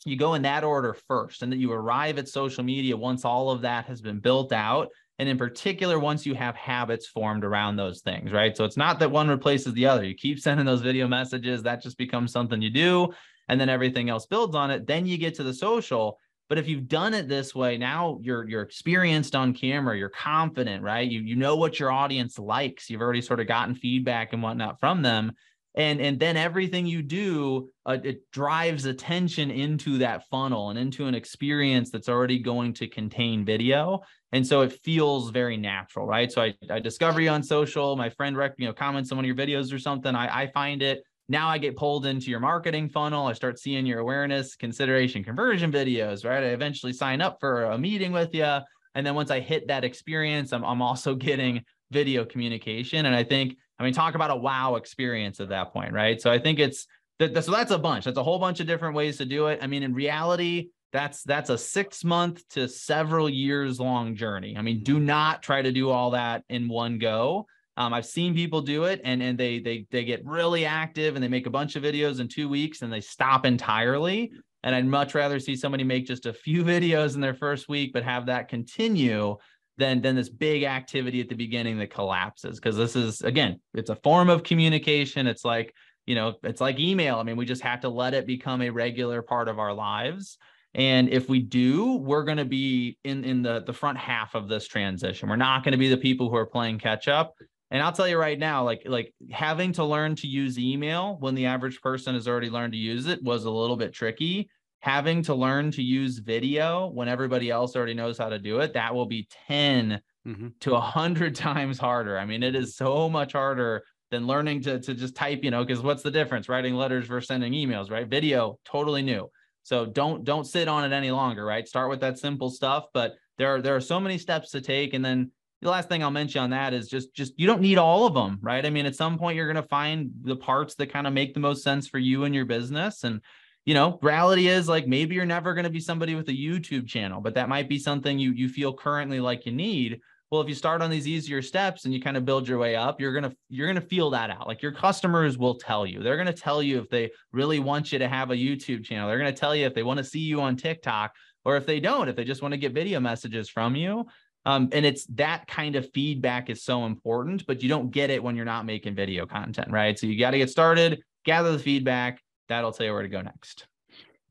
[0.04, 3.50] you go in that order first and that you arrive at social media once all
[3.50, 4.88] of that has been built out
[5.18, 8.56] and in particular once you have habits formed around those things right?
[8.56, 10.04] So it's not that one replaces the other.
[10.04, 13.12] You keep sending those video messages that just becomes something you do
[13.48, 14.86] and then everything else builds on it.
[14.86, 16.18] Then you get to the social.
[16.48, 20.82] But if you've done it this way now you're you're experienced on camera you're confident
[20.82, 21.08] right?
[21.08, 22.90] You you know what your audience likes.
[22.90, 25.32] You've already sort of gotten feedback and whatnot from them.
[25.74, 31.06] And and then everything you do uh, it drives attention into that funnel and into
[31.06, 34.02] an experience that's already going to contain video
[34.34, 38.10] and so it feels very natural right so i, I discover you on social my
[38.10, 40.82] friend rec you know comments on one of your videos or something I, I find
[40.82, 45.24] it now i get pulled into your marketing funnel i start seeing your awareness consideration
[45.24, 48.58] conversion videos right i eventually sign up for a meeting with you
[48.94, 53.24] and then once i hit that experience i'm, I'm also getting video communication and i
[53.24, 56.20] think I mean, talk about a wow experience at that point, right?
[56.20, 56.86] So I think it's
[57.18, 57.44] that.
[57.44, 58.04] So that's a bunch.
[58.04, 59.58] That's a whole bunch of different ways to do it.
[59.62, 64.56] I mean, in reality, that's that's a six month to several years long journey.
[64.56, 67.46] I mean, do not try to do all that in one go.
[67.76, 71.22] Um, I've seen people do it, and and they they they get really active, and
[71.22, 74.30] they make a bunch of videos in two weeks, and they stop entirely.
[74.62, 77.92] And I'd much rather see somebody make just a few videos in their first week,
[77.92, 79.36] but have that continue
[79.76, 83.90] than than this big activity at the beginning that collapses because this is again it's
[83.90, 85.74] a form of communication it's like
[86.06, 88.70] you know it's like email i mean we just have to let it become a
[88.70, 90.38] regular part of our lives
[90.74, 94.48] and if we do we're going to be in in the the front half of
[94.48, 97.34] this transition we're not going to be the people who are playing catch up
[97.70, 101.34] and i'll tell you right now like like having to learn to use email when
[101.34, 104.48] the average person has already learned to use it was a little bit tricky
[104.84, 108.74] having to learn to use video when everybody else already knows how to do it,
[108.74, 109.98] that will be 10
[110.28, 110.48] mm-hmm.
[110.60, 112.18] to 100 times harder.
[112.18, 115.64] I mean, it is so much harder than learning to, to just type, you know,
[115.64, 116.50] because what's the difference?
[116.50, 118.06] Writing letters versus sending emails, right?
[118.06, 119.30] Video, totally new.
[119.64, 121.66] So don't don't sit on it any longer, right?
[121.66, 124.94] Start with that simple stuff, but there are there are so many steps to take.
[124.94, 127.78] And then the last thing I'll mention on that is just just you don't need
[127.78, 128.64] all of them, right?
[128.64, 131.34] I mean, at some point you're going to find the parts that kind of make
[131.34, 133.20] the most sense for you and your business and
[133.64, 136.86] you know, reality is like maybe you're never going to be somebody with a YouTube
[136.86, 140.00] channel, but that might be something you you feel currently like you need.
[140.34, 142.74] Well, if you start on these easier steps and you kind of build your way
[142.74, 144.48] up, you're going to you're going to feel that out.
[144.48, 146.02] Like your customers will tell you.
[146.02, 149.06] They're going to tell you if they really want you to have a YouTube channel.
[149.06, 151.14] They're going to tell you if they want to see you on TikTok
[151.44, 154.06] or if they don't, if they just want to get video messages from you.
[154.44, 158.20] Um, and it's that kind of feedback is so important, but you don't get it
[158.20, 159.96] when you're not making video content, right?
[159.96, 163.20] So you got to get started, gather the feedback, that'll tell you where to go
[163.20, 163.68] next.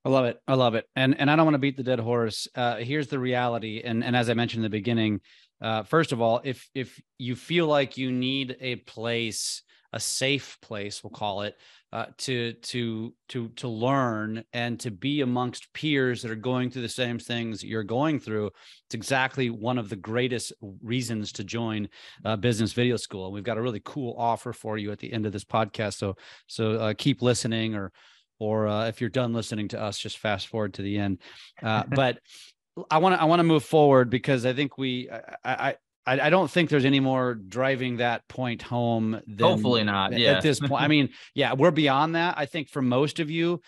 [0.06, 0.38] I love it.
[0.50, 0.86] I love it.
[0.98, 2.48] And and I don't want to beat the dead horse.
[2.56, 3.82] Uh, here's the reality.
[3.84, 5.22] And and as I mentioned in the beginning,
[5.64, 10.58] uh, first of all, if if you feel like you need a place a safe
[10.60, 11.56] place, we'll call it,
[11.94, 16.82] uh, to to to to learn and to be amongst peers that are going through
[16.82, 18.48] the same things you're going through.
[18.88, 20.52] It's exactly one of the greatest
[20.82, 21.88] reasons to join
[22.26, 23.26] uh, Business Video School.
[23.26, 25.94] And we've got a really cool offer for you at the end of this podcast.
[25.94, 26.16] So
[26.48, 27.92] so uh, keep listening, or
[28.40, 31.22] or uh, if you're done listening to us, just fast forward to the end.
[31.62, 32.18] Uh, but
[32.90, 35.10] I want to I want to move forward because I think we
[35.44, 39.22] I, I I don't think there's any more driving that point home.
[39.26, 40.18] Than, Hopefully not.
[40.18, 40.34] Yeah.
[40.34, 42.38] At this point, I mean, yeah, we're beyond that.
[42.38, 43.62] I think for most of you,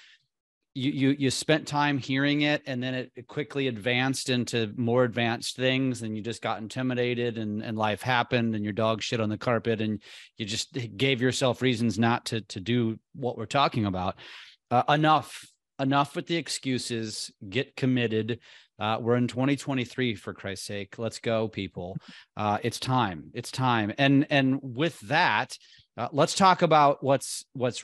[0.74, 5.56] you you you spent time hearing it, and then it quickly advanced into more advanced
[5.56, 9.30] things, and you just got intimidated, and and life happened, and your dog shit on
[9.30, 10.02] the carpet, and
[10.38, 14.16] you just gave yourself reasons not to to do what we're talking about.
[14.70, 15.50] Uh, enough
[15.80, 17.32] enough with the excuses.
[17.48, 18.40] Get committed
[18.80, 20.98] uh, we're in 2023 for Christ's sake.
[20.98, 21.98] Let's go, people.
[22.36, 23.32] Uh, it's time.
[23.34, 23.94] It's time.
[23.98, 25.58] And and with that,
[25.98, 27.84] uh, let's talk about what's what's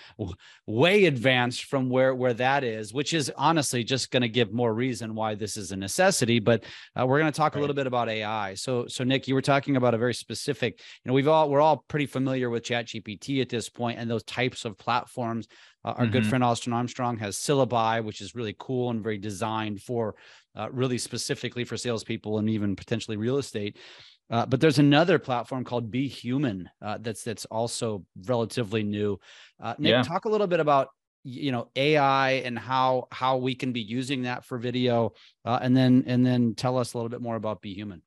[0.66, 4.72] way advanced from where where that is, which is honestly just going to give more
[4.72, 6.38] reason why this is a necessity.
[6.38, 6.64] But
[6.98, 7.58] uh, we're going to talk right.
[7.58, 8.54] a little bit about AI.
[8.54, 10.80] So so Nick, you were talking about a very specific.
[11.04, 14.24] You know, we've all we're all pretty familiar with ChatGPT at this point and those
[14.24, 15.46] types of platforms.
[15.84, 16.12] Uh, our mm-hmm.
[16.12, 20.14] good friend Austin Armstrong has Syllaby, which is really cool and very designed for
[20.56, 23.76] uh, really specifically for salespeople and even potentially real estate.
[24.30, 29.18] Uh, but there's another platform called Be Human uh, that's that's also relatively new.
[29.62, 30.02] Uh, Nick, yeah.
[30.02, 30.88] talk a little bit about
[31.24, 35.12] you know AI and how how we can be using that for video,
[35.44, 38.02] uh, and then and then tell us a little bit more about Be Human.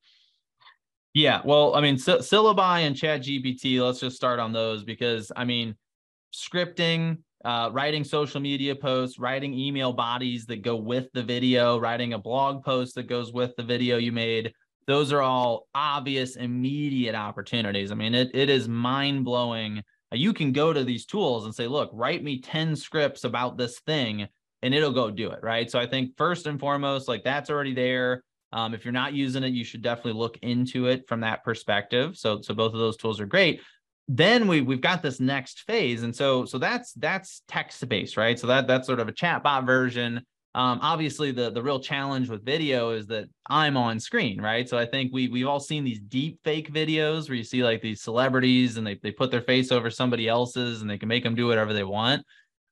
[1.14, 3.80] Yeah, well, I mean, Syllaby and Chat GPT.
[3.84, 5.76] Let's just start on those because I mean,
[6.34, 7.18] scripting,
[7.48, 12.18] uh, writing social media posts, writing email bodies that go with the video, writing a
[12.18, 14.52] blog post that goes with the video you made.
[14.86, 17.90] Those are all obvious, immediate opportunities.
[17.90, 19.82] I mean, it, it is mind blowing.
[20.12, 23.80] You can go to these tools and say, look, write me 10 scripts about this
[23.80, 24.28] thing,
[24.60, 25.38] and it'll go do it.
[25.42, 25.70] Right.
[25.70, 28.24] So I think first and foremost, like that's already there.
[28.52, 32.18] Um, if you're not using it, you should definitely look into it from that perspective.
[32.18, 33.62] So, so both of those tools are great
[34.08, 38.38] then we we've got this next phase and so so that's that's text based right
[38.38, 40.16] so that that's sort of a chatbot version
[40.54, 44.78] um, obviously the the real challenge with video is that i'm on screen right so
[44.78, 48.02] i think we we've all seen these deep fake videos where you see like these
[48.02, 51.34] celebrities and they, they put their face over somebody else's and they can make them
[51.34, 52.24] do whatever they want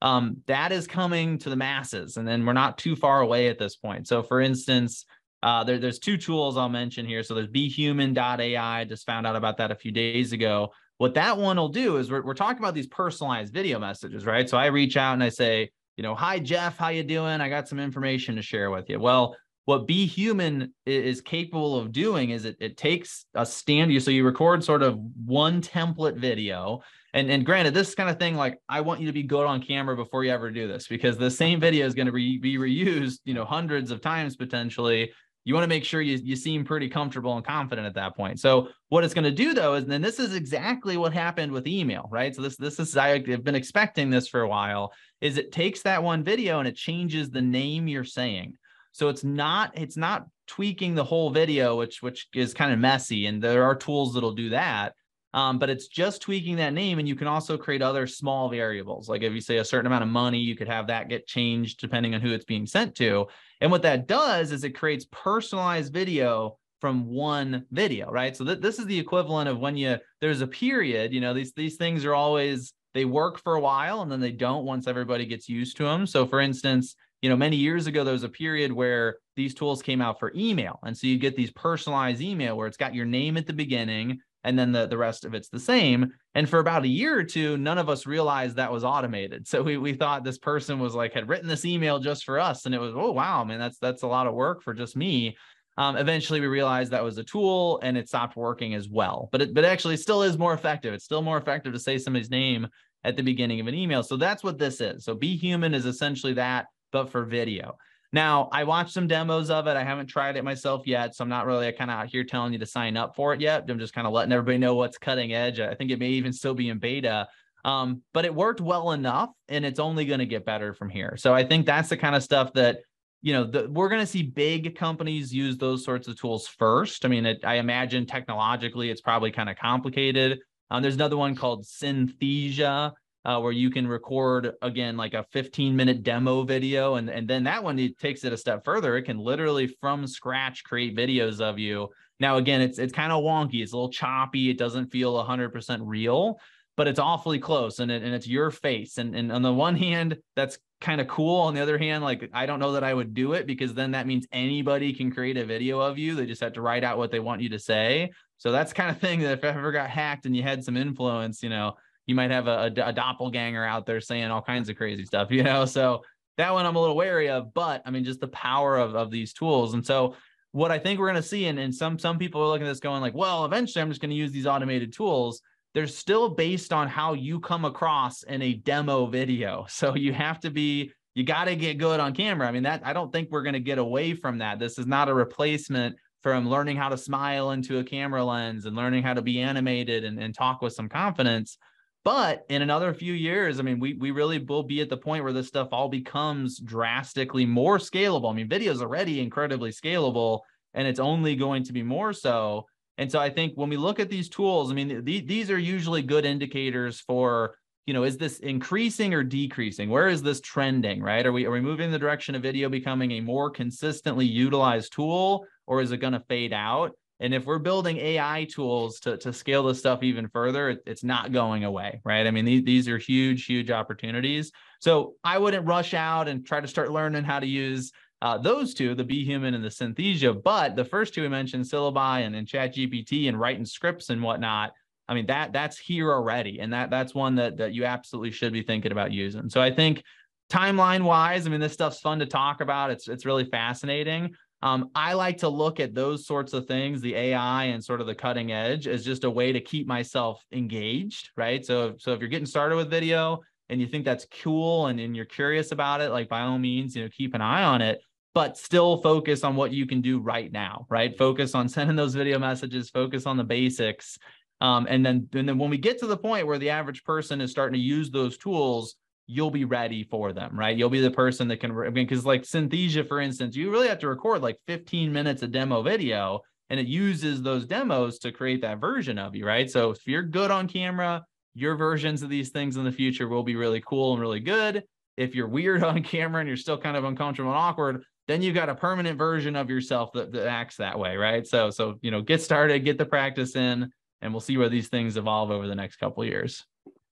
[0.02, 3.58] um, that is coming to the masses and then we're not too far away at
[3.58, 5.04] this point so for instance
[5.42, 7.22] uh, there, there's two tools I'll mention here.
[7.22, 8.84] So there's behuman.ai.
[8.84, 10.72] Just found out about that a few days ago.
[10.98, 14.48] What that one will do is we're, we're talking about these personalized video messages, right?
[14.48, 17.40] So I reach out and I say, you know, hi Jeff, how you doing?
[17.40, 18.98] I got some information to share with you.
[18.98, 19.36] Well,
[19.66, 23.92] what Be Human is capable of doing is it, it takes a stand.
[23.92, 23.98] you.
[23.98, 26.82] So you record sort of one template video.
[27.12, 29.60] And, and granted, this kind of thing, like I want you to be good on
[29.60, 32.58] camera before you ever do this, because the same video is going to be, be
[32.58, 35.10] reused, you know, hundreds of times potentially
[35.46, 38.40] you want to make sure you, you seem pretty comfortable and confident at that point.
[38.40, 41.68] So what it's going to do though is then this is exactly what happened with
[41.68, 42.34] email, right?
[42.34, 44.92] So this this is I've been expecting this for a while.
[45.20, 48.58] Is it takes that one video and it changes the name you're saying.
[48.90, 53.26] So it's not it's not tweaking the whole video, which which is kind of messy,
[53.26, 54.94] and there are tools that'll do that.
[55.36, 59.06] Um, but it's just tweaking that name, and you can also create other small variables.
[59.06, 61.78] Like if you say a certain amount of money, you could have that get changed
[61.78, 63.26] depending on who it's being sent to.
[63.60, 68.34] And what that does is it creates personalized video from one video, right?
[68.34, 71.52] So th- this is the equivalent of when you there's a period, you know, these
[71.52, 75.26] these things are always they work for a while and then they don't once everybody
[75.26, 76.06] gets used to them.
[76.06, 79.82] So for instance, you know, many years ago there was a period where these tools
[79.82, 80.78] came out for email.
[80.82, 84.20] And so you get these personalized email where it's got your name at the beginning
[84.44, 86.12] and then the, the rest of it's the same.
[86.34, 89.48] And for about a year or two, none of us realized that was automated.
[89.48, 92.66] So we, we thought this person was like had written this email just for us.
[92.66, 95.36] And it was, oh wow, man, that's that's a lot of work for just me.
[95.78, 99.28] Um, eventually we realized that was a tool and it stopped working as well.
[99.32, 100.94] But it but actually still is more effective.
[100.94, 102.68] It's still more effective to say somebody's name
[103.04, 104.02] at the beginning of an email.
[104.02, 105.04] So that's what this is.
[105.04, 107.76] So be human is essentially that, but for video.
[108.16, 109.76] Now, I watched some demos of it.
[109.76, 112.54] I haven't tried it myself yet, so I'm not really kind of out here telling
[112.54, 113.68] you to sign up for it yet.
[113.68, 115.60] I'm just kind of letting everybody know what's cutting edge.
[115.60, 117.28] I think it may even still be in beta.
[117.66, 121.18] Um, but it worked well enough, and it's only going to get better from here.
[121.18, 122.78] So I think that's the kind of stuff that
[123.20, 127.04] you know the, we're going to see big companies use those sorts of tools first.
[127.04, 130.38] I mean, it, I imagine technologically it's probably kind of complicated.
[130.70, 132.92] Um, there's another one called Synthesia
[133.26, 137.44] uh, where you can record again like a 15 minute demo video and and then
[137.44, 141.40] that one it takes it a step further it can literally from scratch create videos
[141.40, 141.88] of you
[142.20, 145.80] now again it's it's kind of wonky it's a little choppy it doesn't feel 100%
[145.82, 146.38] real
[146.76, 148.98] but it's awfully close and, it, and it's your face.
[148.98, 151.40] And, and on the one hand, that's kind of cool.
[151.40, 153.92] On the other hand, like I don't know that I would do it because then
[153.92, 156.14] that means anybody can create a video of you.
[156.14, 158.10] They just have to write out what they want you to say.
[158.36, 160.76] So that's kind of thing that if I ever got hacked and you had some
[160.76, 161.74] influence, you know,
[162.06, 165.30] you might have a, a, a doppelganger out there saying all kinds of crazy stuff,
[165.30, 165.64] you know.
[165.64, 166.02] So
[166.38, 169.10] that one I'm a little wary of, but I mean, just the power of, of
[169.10, 169.74] these tools.
[169.74, 170.16] And so
[170.52, 172.70] what I think we're going to see, and, and some some people are looking at
[172.70, 175.42] this going like, well, eventually I'm just going to use these automated tools
[175.76, 179.66] they're still based on how you come across in a demo video.
[179.76, 182.48] So you have to be, you got to get good on camera.
[182.48, 184.58] I mean, that I don't think we're going to get away from that.
[184.58, 188.74] This is not a replacement from learning how to smile into a camera lens and
[188.74, 191.58] learning how to be animated and, and talk with some confidence.
[192.06, 195.24] But in another few years, I mean, we we really will be at the point
[195.24, 198.30] where this stuff all becomes drastically more scalable.
[198.30, 200.42] I mean, video is already incredibly scalable,
[200.72, 202.66] and it's only going to be more so.
[202.96, 205.58] And so I think when we look at these tools, I mean, th- these are
[205.58, 209.90] usually good indicators for, you know, is this increasing or decreasing?
[209.90, 211.26] Where is this trending, right?
[211.26, 214.92] Are we are we moving in the direction of video becoming a more consistently utilized
[214.92, 216.92] tool or is it going to fade out?
[217.20, 221.02] And if we're building AI tools to, to scale this stuff even further, it, it's
[221.02, 222.26] not going away, right?
[222.26, 224.52] I mean, these, these are huge, huge opportunities.
[224.80, 227.92] So I wouldn't rush out and try to start learning how to use
[228.22, 230.42] uh, those two, the Be Human and the Synthesia.
[230.42, 234.22] But the first two we mentioned, Syllaby and, and Chat GPT and writing scripts and
[234.22, 234.72] whatnot.
[235.08, 236.58] I mean, that that's here already.
[236.60, 239.48] And that that's one that that you absolutely should be thinking about using.
[239.48, 240.02] So I think
[240.50, 242.90] timeline wise, I mean, this stuff's fun to talk about.
[242.90, 244.34] It's it's really fascinating.
[244.62, 248.06] Um, I like to look at those sorts of things, the AI and sort of
[248.06, 251.64] the cutting edge, as just a way to keep myself engaged, right?
[251.64, 255.14] So, so if you're getting started with video and you think that's cool and, and
[255.14, 258.00] you're curious about it, like by all means, you know, keep an eye on it
[258.36, 261.16] but still focus on what you can do right now, right?
[261.16, 264.18] Focus on sending those video messages, focus on the basics.
[264.60, 267.40] Um, and then and then when we get to the point where the average person
[267.40, 268.96] is starting to use those tools,
[269.26, 270.76] you'll be ready for them, right?
[270.76, 273.88] You'll be the person that can, I mean, because like Synthesia, for instance, you really
[273.88, 278.32] have to record like 15 minutes of demo video and it uses those demos to
[278.32, 279.70] create that version of you, right?
[279.70, 281.24] So if you're good on camera,
[281.54, 284.84] your versions of these things in the future will be really cool and really good.
[285.16, 288.54] If you're weird on camera and you're still kind of uncomfortable and awkward, then you've
[288.54, 291.46] got a permanent version of yourself that, that acts that way, right?
[291.46, 294.88] So, so you know, get started, get the practice in, and we'll see where these
[294.88, 296.64] things evolve over the next couple years.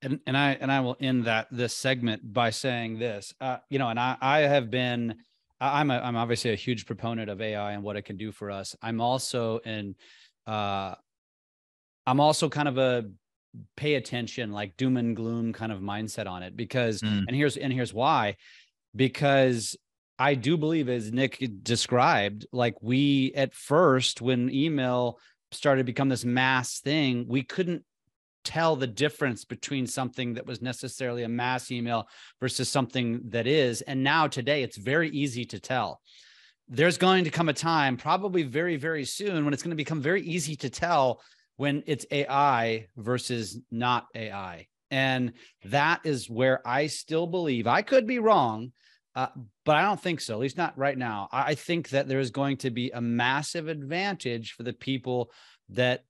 [0.05, 3.79] And and I and I will end that this segment by saying this, uh, you
[3.79, 5.17] know, and I I have been.
[5.61, 8.51] I'm a, I'm obviously a huge proponent of AI and what it can do for
[8.51, 8.77] us.
[8.83, 9.95] I'm also in
[10.47, 10.95] uh
[12.07, 13.05] I'm also kind of a
[13.77, 17.25] pay attention like doom and gloom kind of mindset on it because mm.
[17.27, 18.37] and here's and here's why
[18.95, 19.77] because
[20.19, 25.19] I do believe, as Nick described, like we at first, when email
[25.51, 27.85] started to become this mass thing, we couldn't
[28.45, 32.09] tell the difference between something that was necessarily a mass email
[32.41, 33.81] versus something that is.
[33.83, 36.01] And now today, it's very easy to tell.
[36.69, 40.01] There's going to come a time, probably very, very soon, when it's going to become
[40.01, 41.21] very easy to tell
[41.57, 44.67] when it's AI versus not AI.
[44.91, 45.33] And
[45.65, 48.73] that is where I still believe I could be wrong
[49.17, 49.29] uh,
[49.65, 51.29] but I don't think so, at least not right now.
[51.31, 55.31] I think that there is going to be a massive advantage for the people
[55.71, 56.05] that,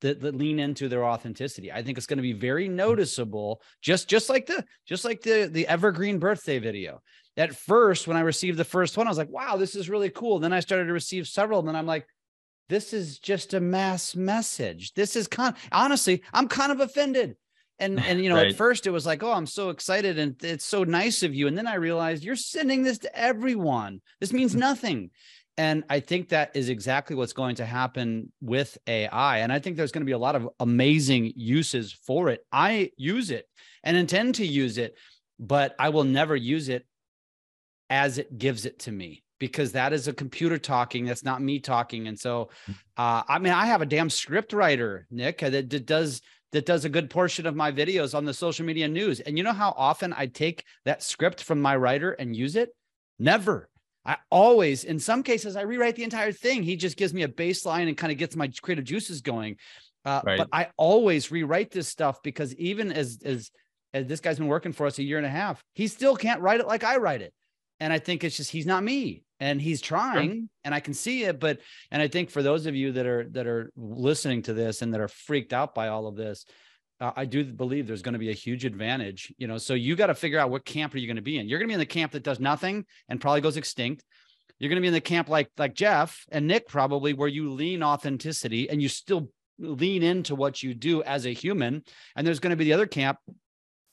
[0.00, 1.72] that, that lean into their authenticity.
[1.72, 5.48] I think it's going to be very noticeable, just just like the just like the
[5.50, 7.00] the evergreen birthday video.
[7.36, 10.10] At first, when I received the first one, I was like, "Wow, this is really
[10.10, 12.06] cool." Then I started to receive several, and then I'm like,
[12.68, 14.92] "This is just a mass message.
[14.94, 17.36] This is con." Honestly, I'm kind of offended
[17.78, 18.48] and and you know right.
[18.48, 21.46] at first it was like oh i'm so excited and it's so nice of you
[21.46, 25.10] and then i realized you're sending this to everyone this means nothing
[25.56, 29.76] and i think that is exactly what's going to happen with ai and i think
[29.76, 33.46] there's going to be a lot of amazing uses for it i use it
[33.82, 34.96] and intend to use it
[35.38, 36.86] but i will never use it
[37.90, 41.58] as it gives it to me because that is a computer talking that's not me
[41.58, 42.74] talking and so mm.
[42.96, 46.20] uh, i mean i have a damn script writer nick that, that does
[46.54, 49.18] that does a good portion of my videos on the social media news.
[49.18, 52.70] And you know how often I take that script from my writer and use it?
[53.18, 53.68] Never.
[54.06, 56.62] I always, in some cases, I rewrite the entire thing.
[56.62, 59.56] He just gives me a baseline and kind of gets my creative juices going.
[60.04, 60.38] Uh, right.
[60.38, 63.50] But I always rewrite this stuff because even as as
[63.94, 66.40] as this guy's been working for us a year and a half, he still can't
[66.40, 67.32] write it like I write it.
[67.80, 70.48] And I think it's just he's not me and he's trying sure.
[70.64, 71.40] and I can see it.
[71.40, 74.82] But and I think for those of you that are that are listening to this
[74.82, 76.44] and that are freaked out by all of this,
[77.00, 79.32] uh, I do believe there's going to be a huge advantage.
[79.38, 81.38] You know, so you got to figure out what camp are you going to be
[81.38, 81.48] in.
[81.48, 84.04] You're going to be in the camp that does nothing and probably goes extinct.
[84.58, 87.50] You're going to be in the camp like like Jeff and Nick probably where you
[87.50, 89.28] lean authenticity and you still
[89.58, 91.82] lean into what you do as a human.
[92.16, 93.18] And there's going to be the other camp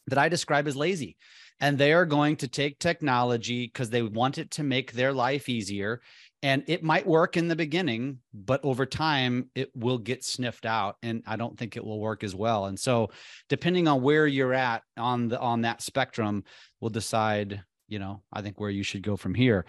[0.08, 1.18] that I describe as lazy.
[1.60, 5.48] And they are going to take technology because they want it to make their life
[5.48, 6.02] easier.
[6.44, 10.98] And it might work in the beginning, but over time it will get sniffed out.
[11.04, 12.66] And I don't think it will work as well.
[12.66, 13.12] And so
[13.48, 16.44] depending on where you're at on the on that spectrum,
[16.80, 19.66] will decide, you know, I think where you should go from here.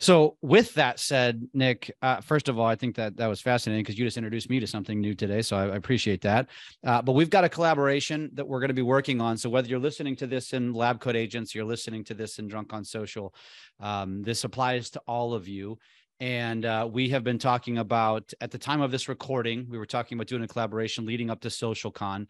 [0.00, 3.84] So, with that said, Nick, uh, first of all, I think that that was fascinating
[3.84, 5.40] because you just introduced me to something new today.
[5.40, 6.48] So, I, I appreciate that.
[6.84, 9.36] Uh, but we've got a collaboration that we're going to be working on.
[9.36, 12.48] So, whether you're listening to this in Lab Coat Agents, you're listening to this in
[12.48, 13.32] Drunk on Social,
[13.78, 15.78] um, this applies to all of you.
[16.20, 19.86] And uh, we have been talking about, at the time of this recording, we were
[19.86, 22.26] talking about doing a collaboration leading up to SocialCon.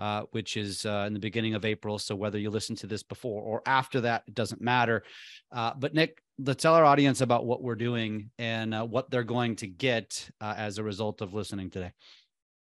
[0.00, 1.98] Uh, which is uh, in the beginning of April.
[1.98, 5.02] So whether you listen to this before or after that, it doesn't matter.
[5.50, 9.24] Uh, but Nick, let's tell our audience about what we're doing and uh, what they're
[9.24, 11.90] going to get uh, as a result of listening today.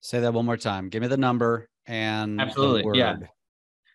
[0.00, 0.88] Say that one more time.
[0.88, 3.16] Give me the number and absolutely, yeah.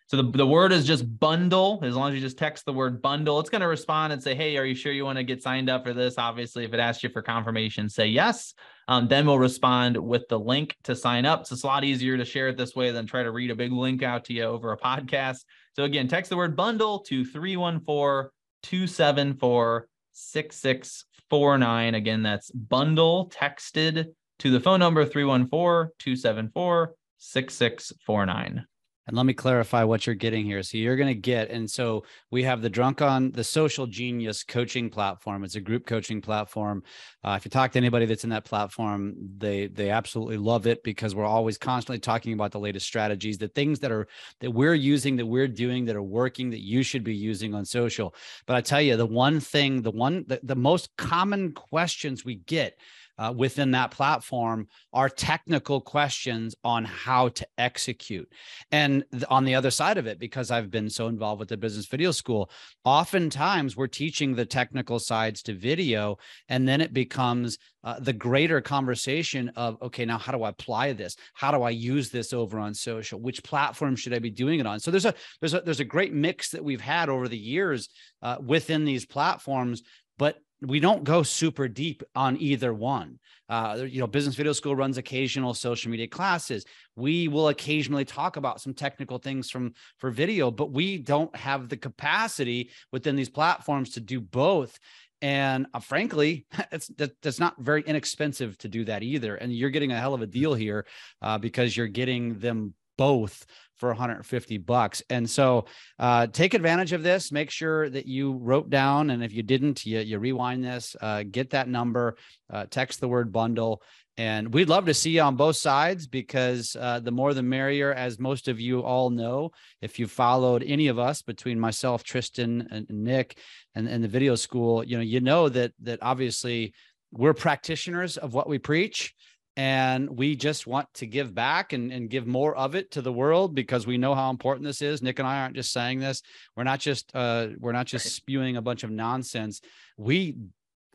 [0.06, 1.80] So the, the word is just bundle.
[1.82, 4.34] As long as you just text the word bundle, it's going to respond and say,
[4.34, 6.18] Hey, are you sure you want to get signed up for this?
[6.18, 8.54] Obviously, if it asks you for confirmation, say yes.
[8.86, 11.40] Um, then we'll respond with the link to sign up.
[11.42, 13.72] It's a lot easier to share it this way than try to read a big
[13.72, 15.44] link out to you over a podcast.
[15.74, 18.30] So again, text the word bundle to 314
[18.62, 21.94] 274 6649.
[21.94, 28.66] Again, that's bundle texted to the phone number 314 274 6649.
[29.06, 30.62] And let me clarify what you're getting here.
[30.62, 34.42] So you're going to get, and so we have the Drunk on the Social Genius
[34.42, 35.44] coaching platform.
[35.44, 36.82] It's a group coaching platform.
[37.22, 40.82] Uh, if you talk to anybody that's in that platform, they they absolutely love it
[40.82, 44.06] because we're always constantly talking about the latest strategies, the things that are
[44.40, 47.64] that we're using, that we're doing, that are working, that you should be using on
[47.64, 48.14] social.
[48.46, 52.36] But I tell you, the one thing, the one, the, the most common questions we
[52.36, 52.78] get
[53.18, 58.28] uh, within that platform are technical questions on how to execute.
[58.72, 61.56] And th- on the other side of it, because I've been so involved with the
[61.56, 62.50] business video school,
[62.84, 68.62] oftentimes we're teaching the technical sides to video, and then it becomes uh, the greater
[68.62, 71.16] conversation of okay now how do i apply this?
[71.34, 73.20] How do i use this over on social?
[73.20, 74.80] Which platform should i be doing it on?
[74.80, 77.90] So there's a there's a there's a great mix that we've had over the years
[78.22, 79.82] uh, within these platforms
[80.16, 83.18] but we don't go super deep on either one.
[83.48, 86.64] Uh, you know, Business Video School runs occasional social media classes.
[86.96, 91.68] We will occasionally talk about some technical things from for video, but we don't have
[91.68, 94.78] the capacity within these platforms to do both.
[95.20, 99.36] And uh, frankly, it's that, that's not very inexpensive to do that either.
[99.36, 100.86] And you're getting a hell of a deal here
[101.20, 105.02] uh, because you're getting them both for 150 bucks.
[105.10, 105.66] And so
[105.98, 107.32] uh, take advantage of this.
[107.32, 111.24] Make sure that you wrote down, and if you didn't, you, you rewind this, uh,
[111.28, 112.16] get that number,
[112.52, 113.82] uh, text the word bundle.
[114.16, 117.92] And we'd love to see you on both sides because uh, the more the merrier,
[117.92, 119.50] as most of you all know.
[119.82, 123.38] If you followed any of us between myself, Tristan, and Nick,
[123.74, 126.74] and, and the video school, you know, you know that that obviously
[127.10, 129.14] we're practitioners of what we preach
[129.56, 133.12] and we just want to give back and, and give more of it to the
[133.12, 135.00] world because we know how important this is.
[135.00, 136.22] Nick and i aren't just saying this.
[136.56, 139.60] We're not just uh, we're not just spewing a bunch of nonsense.
[139.96, 140.36] We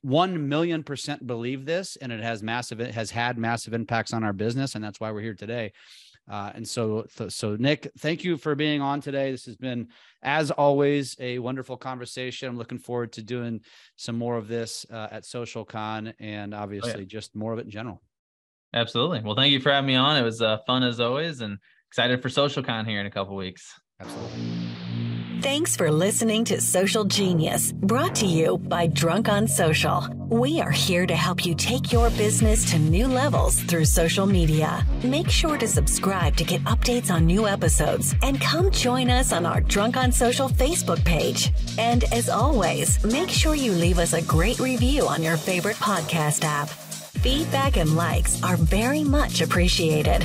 [0.02, 4.24] 1 million percent believe this and it has massive it has had massive impacts on
[4.24, 5.72] our business and that's why we're here today.
[6.30, 9.32] Uh, and so so nick thank you for being on today.
[9.32, 9.88] This has been
[10.22, 12.50] as always a wonderful conversation.
[12.50, 13.62] I'm looking forward to doing
[13.96, 17.06] some more of this uh, at social con and obviously oh, yeah.
[17.06, 18.02] just more of it in general
[18.74, 19.22] Absolutely.
[19.24, 20.18] Well, thank you for having me on.
[20.18, 21.58] It was uh, fun as always, and
[21.90, 23.74] excited for SocialCon here in a couple weeks.
[24.00, 24.60] Absolutely.
[25.42, 30.06] Thanks for listening to Social Genius, brought to you by Drunk on Social.
[30.28, 34.86] We are here to help you take your business to new levels through social media.
[35.02, 39.46] Make sure to subscribe to get updates on new episodes and come join us on
[39.46, 41.52] our Drunk on Social Facebook page.
[41.78, 46.44] And as always, make sure you leave us a great review on your favorite podcast
[46.44, 46.70] app.
[47.18, 50.24] Feedback and likes are very much appreciated.